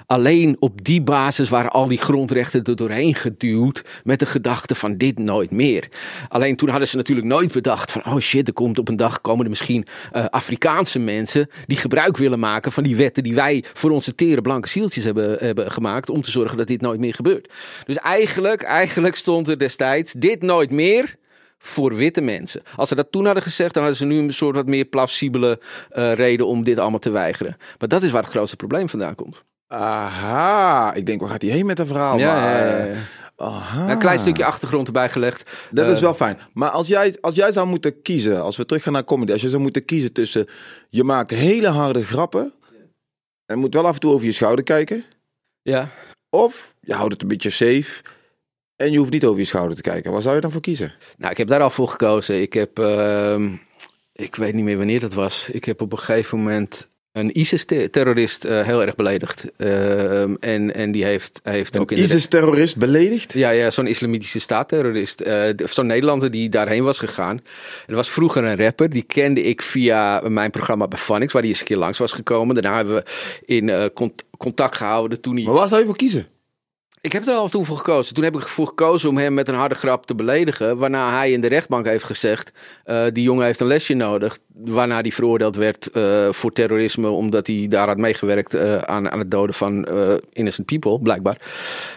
[0.05, 4.97] Alleen op die basis waren al die grondrechten er doorheen geduwd met de gedachte van
[4.97, 5.87] dit nooit meer.
[6.29, 9.21] Alleen toen hadden ze natuurlijk nooit bedacht van oh shit, er komt op een dag
[9.21, 13.63] komen er misschien eh, Afrikaanse mensen die gebruik willen maken van die wetten die wij
[13.73, 17.13] voor onze tere blanke zieltjes hebben, hebben gemaakt om te zorgen dat dit nooit meer
[17.13, 17.51] gebeurt.
[17.85, 21.15] Dus eigenlijk, eigenlijk stond er destijds dit nooit meer
[21.57, 22.61] voor witte mensen.
[22.75, 25.59] Als ze dat toen hadden gezegd, dan hadden ze nu een soort wat meer plausibele
[25.89, 27.57] eh, reden om dit allemaal te weigeren.
[27.79, 29.43] Maar dat is waar het grootste probleem vandaan komt.
[29.71, 32.17] Aha, ik denk, waar gaat hij heen met dat verhaal?
[32.17, 32.99] Ja, maar, ja, ja, eh, ja.
[33.35, 33.89] Aha.
[33.91, 35.51] Een klein stukje achtergrond erbij gelegd.
[35.71, 36.37] Dat Eh, is wel fijn.
[36.53, 39.49] Maar als jij, als jij zou moeten kiezen, als we teruggaan naar comedy, als je
[39.49, 40.47] zou moeten kiezen tussen
[40.89, 42.53] je maakt hele harde grappen
[43.45, 45.03] en moet wel af en toe over je schouder kijken,
[45.61, 45.89] Ja.
[46.29, 48.01] of je houdt het een beetje safe
[48.75, 50.11] en je hoeft niet over je schouder te kijken.
[50.11, 50.93] Waar zou je dan voor kiezen?
[51.17, 52.41] Nou, ik heb daar al voor gekozen.
[52.41, 53.49] Ik heb, ehm,
[54.13, 55.49] ik weet niet meer wanneer dat was.
[55.49, 59.45] Ik heb op een gegeven moment een ISIS-terrorist eh, heel erg beledigd.
[59.57, 63.33] Ehm, en, en die heeft, heeft ook Een ISIS-terrorist beledigd?
[63.33, 65.17] Ja, ja zo'n islamitische staatterrorist.
[65.17, 67.39] De- zo'n Nederlander die daarheen was gegaan.
[67.87, 71.51] Er was vroeger een rapper, die kende ik via mijn programma bij Phonics, waar hij
[71.51, 72.55] eens een keer langs was gekomen.
[72.55, 73.03] Daarna hebben we
[73.45, 75.43] in eh, cont- contact gehouden toen hij...
[75.43, 76.27] Maar waar zou je voor kiezen?
[77.01, 78.15] Ik heb er al toen voor gekozen.
[78.15, 80.77] Toen heb ik ervoor gekozen om hem met een harde grap te beledigen.
[80.77, 82.51] Waarna hij in de rechtbank heeft gezegd:
[82.83, 84.37] eh, die jongen heeft een lesje nodig.
[84.53, 87.09] Waarna hij veroordeeld werd eh, voor terrorisme.
[87.09, 89.87] Omdat hij daar had meegewerkt eh, aan, aan het doden van
[90.31, 91.37] innocent people, blijkbaar.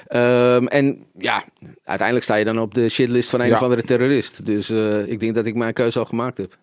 [0.06, 1.44] Ehm, en ja,
[1.84, 3.54] uiteindelijk sta je dan op de shitlist van een Ja.
[3.54, 4.46] of andere terrorist.
[4.46, 4.70] Dus
[5.06, 6.56] ik denk dat ik mijn keuze al gemaakt heb.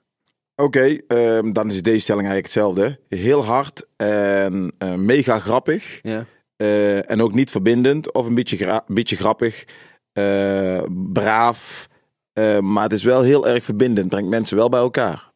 [0.56, 3.00] Oké, ehm, dan is deze stelling eigenlijk hetzelfde.
[3.10, 6.00] Heel hard en mega grappig.
[6.02, 6.26] Ja.
[6.62, 9.66] Eh, en ook niet verbindend of een beetje, gra- beetje grappig.
[10.14, 10.82] eh,
[11.14, 11.88] braaf.
[12.34, 14.10] eh, maar het is wel heel erg verbindend.
[14.10, 15.32] Brengt mensen wel bij elkaar.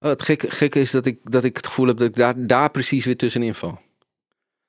[0.00, 2.34] Oh, het gekke, gekke is dat ik, dat ik het gevoel heb dat ik daar,
[2.36, 3.78] daar precies weer tussenin val.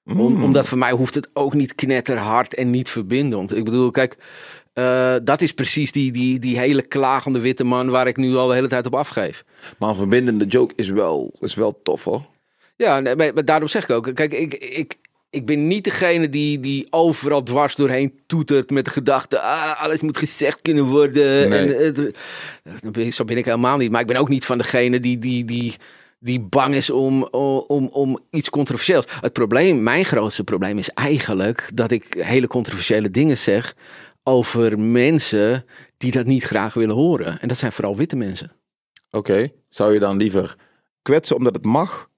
[0.05, 0.43] Om, Mm.
[0.43, 3.55] Omdat voor mij hoeft het ook niet knetterhard en niet verbindend.
[3.55, 4.17] Ik bedoel, kijk,
[5.23, 8.53] dat is precies die, die, die hele klagende witte man waar ik nu al de
[8.53, 9.43] hele tijd op afgeef.
[9.79, 12.25] Maar een verbindende joke is wel, is wel tof hoor.
[12.75, 14.97] Ja, nee, maar, maar daarom zeg ik ook, kijk, ik, ik,
[15.31, 20.01] ik ben niet degene die, die overal dwars doorheen toetert met de gedachte, ah, alles
[20.01, 21.49] moet gezegd kunnen worden.
[21.49, 21.75] Nee.
[21.75, 22.13] En, eh,
[22.81, 23.91] dat ben ik- zo ben ik helemaal niet.
[23.91, 25.75] Maar ik ben ook niet van degene die, die, die,
[26.19, 27.23] die bang is om,
[27.67, 29.05] om, om iets controversieels.
[29.21, 33.75] Het probleem, mijn grootste probleem is eigenlijk dat ik hele controversiële dingen zeg
[34.23, 35.65] over mensen
[35.97, 37.39] die dat niet graag willen horen.
[37.41, 38.51] En dat zijn vooral witte mensen.
[39.11, 40.55] Oké, zou je dan liever
[41.01, 42.09] kwetsen omdat het mag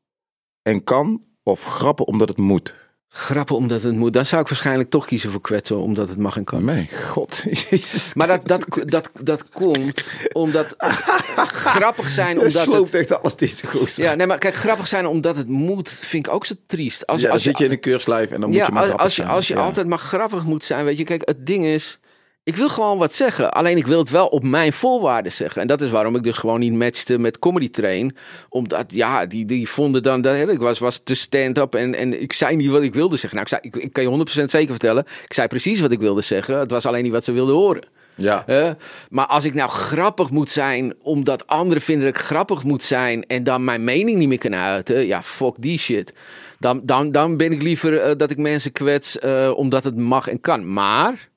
[0.62, 2.82] en kan, of grappen omdat het moet?
[3.16, 4.14] Grappen omdat het moet.
[4.14, 6.64] Dan zou ik waarschijnlijk toch kiezen voor kwetsen omdat het mag en kan.
[6.64, 8.14] Mijn god, jezus.
[8.14, 10.76] Maar dat, dat, dat, dat komt omdat
[11.66, 13.02] grappig zijn Je omdat sloopt het...
[13.02, 14.04] echt alles deze gozer.
[14.04, 17.08] Ja, nee, maar kijk, grappig zijn omdat het moet, vind ik ook zo triest.
[17.08, 19.02] Als, Ja, dan als zit je in een keurslijf en dan moet je maar als,
[19.02, 19.34] als je, zijn.
[19.34, 19.60] als je Ja.
[19.62, 21.04] altijd maar grappig moet zijn, weet je.
[21.04, 22.00] Kijk, het ding is,
[22.44, 23.52] ik wil gewoon wat zeggen.
[23.52, 25.62] Alleen ik wil het wel op mijn voorwaarden zeggen.
[25.62, 28.16] En dat is waarom ik dus gewoon niet matchte met Comedy Train.
[28.50, 32.34] Omdat, ja, die, die vonden dan dat ik was, was te stand-up en, en ik
[32.34, 33.40] zei niet wat ik wilde zeggen.
[33.40, 36.00] Nou, ik, zei, ik, ik kan je 100% zeker vertellen, ik zei precies wat ik
[36.00, 36.58] wilde zeggen.
[36.58, 37.84] Het was alleen niet wat ze wilden horen.
[38.16, 38.76] Ja.
[39.10, 43.26] Maar als ik nou grappig moet zijn, omdat anderen vinden dat ik grappig moet zijn
[43.26, 46.14] en dan mijn mening niet meer kan uiten, ja, fuck die shit.
[46.60, 50.28] Dan, dan, dan ben ik liever eh, dat ik mensen kwets eh, omdat het mag
[50.28, 50.74] en kan.
[50.74, 51.30] Maar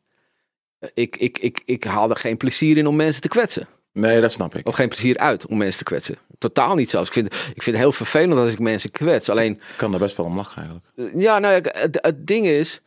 [0.94, 3.66] ik, ik, ik, ik haal er geen plezier in om mensen te kwetsen.
[3.92, 4.66] Nee, dat snap ik.
[4.66, 6.16] Of geen plezier uit om mensen te kwetsen.
[6.38, 7.06] Totaal niet zelfs.
[7.08, 9.28] Ik vind, ik vind het heel vervelend als ik mensen kwets.
[9.28, 11.14] Alleen, Ik kan er best wel om lachen eigenlijk.
[11.14, 12.80] eh, ja, nou, ja, het, het ding is,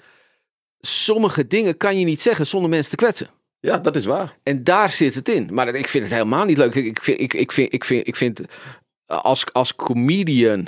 [0.80, 3.28] sommige dingen kan je niet zeggen zonder mensen te kwetsen.
[3.60, 4.38] Ja, dat is waar.
[4.44, 5.50] En daar zit het in.
[5.52, 6.76] Maar ik vind het helemaal niet leuk.
[6.76, 8.42] Ik, ik, vind, ik, ik, vind, ik, vind, ik vind
[9.06, 10.68] als, als comedian,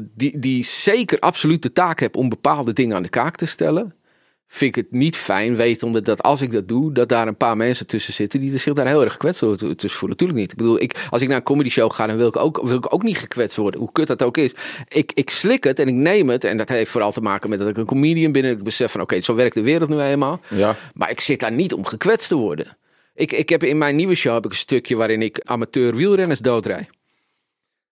[0.00, 3.94] die, die zeker absoluut de taak heb om bepaalde dingen aan de kaak te stellen,
[4.48, 7.56] vind ik het niet fijn wetende dat als ik dat doe, dat daar een paar
[7.56, 10.10] mensen tussen zitten die zich daar heel erg gekwetst door tussen voelen.
[10.10, 10.50] Natuurlijk niet.
[10.50, 12.76] Ik bedoel, ik, als ik naar een comedy show ga, dan wil ik, ook, wil
[12.76, 13.80] ik ook niet gekwetst worden.
[13.80, 14.54] Hoe kut dat ook is.
[14.88, 16.44] Ik, ik slik het en ik neem het.
[16.44, 18.44] En dat heeft vooral te maken met dat ik een comedian ben.
[18.44, 20.40] En ik besef van, oké, zo werkt de wereld nu eenmaal.
[20.48, 20.76] Ja.
[20.94, 22.76] Maar ik zit daar niet om gekwetst te worden.
[23.14, 26.40] Ik, ik heb in mijn nieuwe show heb ik een stukje waarin ik amateur wielrenners
[26.40, 26.88] doodrij.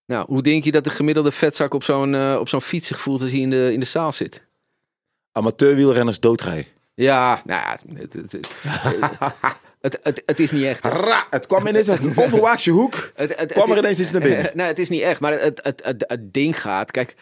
[0.07, 3.01] Nou, hoe denk je dat de gemiddelde vetzak op zo'n eh, op zo'n fiets zich
[3.01, 4.44] voelt als hij in de, in de zaal zit?
[5.35, 6.67] Amateurwielrenners doodrijden.
[6.95, 8.49] Ja, nou ja, het, het, het,
[9.81, 10.85] het, het, het is niet echt.
[10.85, 13.13] Ra, het kwam ineens uit een onverwachte hoek.
[13.15, 14.51] Het, het, Kwam er ineens iets naar binnen.
[14.55, 15.21] nee, het is niet echt.
[15.21, 16.91] Maar het, het, het, het ding gaat.
[16.91, 17.15] Kijk,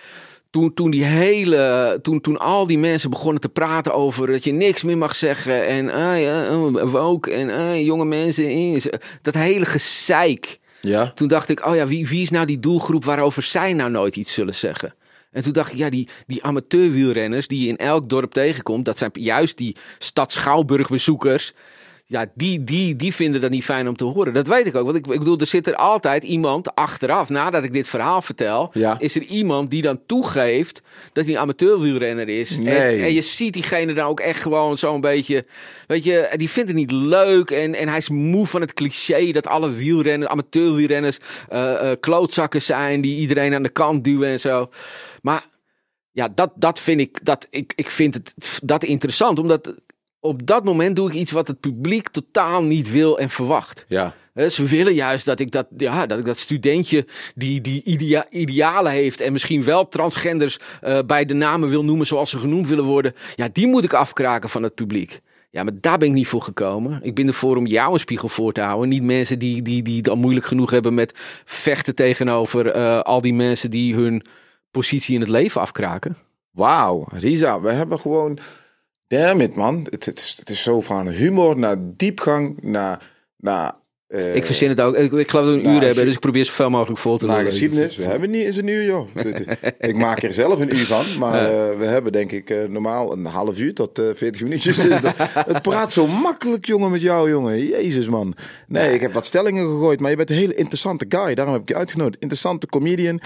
[0.50, 4.52] toen, toen die hele, toen, toen al die mensen begonnen te praten over dat je
[4.52, 6.56] niks meer mag zeggen en ah ja,
[6.86, 10.58] woke en ah, jonge mensen, dat hele gezeik.
[10.80, 11.12] Ja.
[11.14, 14.16] Toen dacht ik, oh ja, wie, wie is nou die doelgroep waarover zij nou nooit
[14.16, 14.94] iets zullen zeggen?
[15.32, 18.98] En toen dacht ik, ja, die, die amateurwielrenners die je in elk dorp tegenkomt, dat
[18.98, 21.52] zijn juist die stad Schouwburg bezoekers
[22.12, 24.32] ja, die, die, die vinden dat niet fijn om te horen.
[24.32, 24.84] Dat weet ik ook.
[24.84, 27.28] Want ik, ik bedoel, er zit er altijd iemand achteraf.
[27.28, 28.98] Nadat ik dit verhaal vertel, Ja.
[28.98, 32.58] is er iemand die dan toegeeft dat hij een amateurwielrenner is.
[32.58, 32.74] Nee.
[32.74, 35.44] En, en je ziet diegene dan ook echt gewoon zo'n beetje.
[35.86, 37.50] Weet je, die vindt het niet leuk.
[37.50, 41.18] En, en hij is moe van het cliché dat alle wielrenners, amateurwielrenners,
[41.48, 43.00] eh, klootzakken zijn.
[43.00, 44.70] Die iedereen aan de kant duwen en zo.
[45.22, 45.44] Maar
[46.10, 49.38] ja, dat, dat vind ik, dat, ik, ik vind het dat interessant.
[49.38, 49.74] Omdat
[50.20, 53.84] op dat moment doe ik iets wat het publiek totaal niet wil en verwacht.
[53.88, 54.14] Ja.
[54.48, 58.92] Ze willen juist dat ik dat, ja, dat, ik dat studentje die, die idea- idealen
[58.92, 62.84] heeft en misschien wel transgenders eh, bij de namen wil noemen zoals ze genoemd willen
[62.84, 63.14] worden.
[63.34, 65.20] Ja, die moet ik afkraken van het publiek.
[65.50, 67.00] Ja, maar daar ben ik niet voor gekomen.
[67.02, 68.88] Ik ben ervoor om jou een spiegel voor te houden.
[68.88, 71.12] Niet mensen die, die, die het al moeilijk genoeg hebben met
[71.44, 74.24] vechten tegenover eh, al die mensen die hun
[74.72, 76.16] positie in het leven afkraken.
[76.50, 78.38] Wauw, Risa, we hebben gewoon.
[79.06, 79.86] Damn it, man.
[79.90, 83.10] Het, het, is, het is zo van humor naar diepgang naar.
[83.36, 83.72] naar
[84.12, 84.96] eh, ik verzin het ook.
[84.96, 87.26] Ik, ik geloof dat we een uur hebben, dus ik probeer zoveel mogelijk vol te
[87.26, 87.44] lullen.
[87.44, 87.96] geschiedenis.
[87.96, 89.08] We hebben niet eens een uur, joh.
[89.78, 93.12] Ik maak er zelf een uur van, maar eh, we hebben denk ik eh, normaal
[93.12, 94.82] een half uur tot eh 40 minuutjes.
[95.52, 97.66] Het praat zo makkelijk, jongen, met jou, jongen.
[97.66, 98.34] Jezus, man.
[98.66, 101.34] Nee, ik heb wat stellingen gegooid, maar je bent een hele interessante guy.
[101.34, 102.22] Daarom heb ik je uitgenodigd.
[102.22, 103.18] Interessante comedian.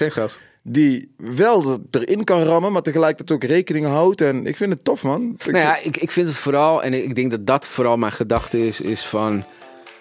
[0.68, 4.20] Die wel erin kan rammen, maar tegelijkertijd ook rekening houdt.
[4.20, 5.34] En ik vind het tof, man.
[5.38, 8.12] Ik Nou ja, ik, ik vind het vooral, en ik denk dat dat vooral mijn
[8.12, 9.44] gedachte is, is van...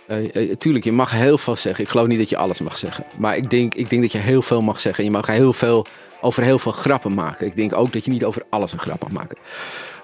[0.07, 1.83] eh, tuurlijk, je mag heel veel zeggen.
[1.83, 3.05] Ik geloof niet dat je alles mag zeggen.
[3.17, 5.03] Maar ik denk, ik denk dat je heel veel mag zeggen.
[5.03, 5.85] En je mag heel veel,
[6.21, 7.47] over heel veel grappen maken.
[7.47, 9.37] Ik denk ook dat je niet over alles een grap mag maken.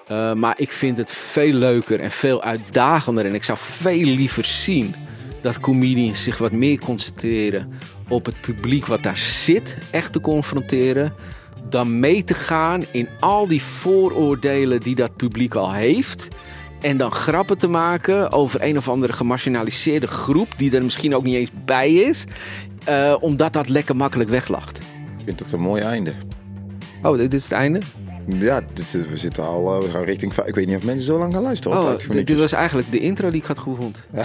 [0.07, 3.25] Eh, maar ik vind het veel leuker en veel uitdagender.
[3.25, 4.95] En ik zou veel liever zien
[5.41, 7.79] dat comedians zich wat meer concentreren
[8.11, 11.13] op het publiek wat daar zit, echt te confronteren.
[11.69, 16.27] Dan mee te gaan in al die vooroordelen die dat publiek al heeft.
[16.81, 21.23] En dan grappen te maken over een of andere gemarginaliseerde groep, die er misschien ook
[21.23, 22.23] niet eens bij is.
[22.85, 24.77] eh, omdat dat lekker makkelijk weglacht.
[24.77, 26.13] Ik vind het een mooi einde.
[27.03, 27.79] Oh, dit is het einde?
[28.27, 30.33] Ja, dit, we zitten al eh, we gaan richting...
[30.33, 31.77] Ik weet niet of mensen zo lang gaan luisteren.
[31.77, 34.01] Oh, dit, 50 dit was eigenlijk de intro die ik had goed vond.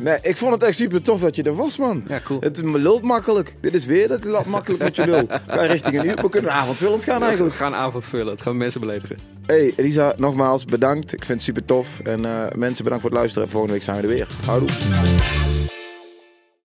[0.00, 2.02] Nee, ik vond het echt super tof dat je er was, man.
[2.08, 2.40] Ja, cool.
[2.40, 3.54] Het lult makkelijk.
[3.60, 5.26] Dit is weer dat het makkelijk met je lul.
[5.46, 6.16] Ga richting een uur.
[6.16, 7.54] We kunnen avondvullend gaan We eigenlijk.
[7.54, 8.32] gaan avond vullen.
[8.32, 9.16] Het gaan mensen beledigen.
[9.46, 11.12] Hey, Elisa, nogmaals bedankt.
[11.12, 12.00] Ik vind het super tof.
[12.00, 13.48] En eh, mensen, bedankt voor het luisteren.
[13.48, 14.28] Volgende week zijn we er weer.
[14.44, 14.68] Houdoe.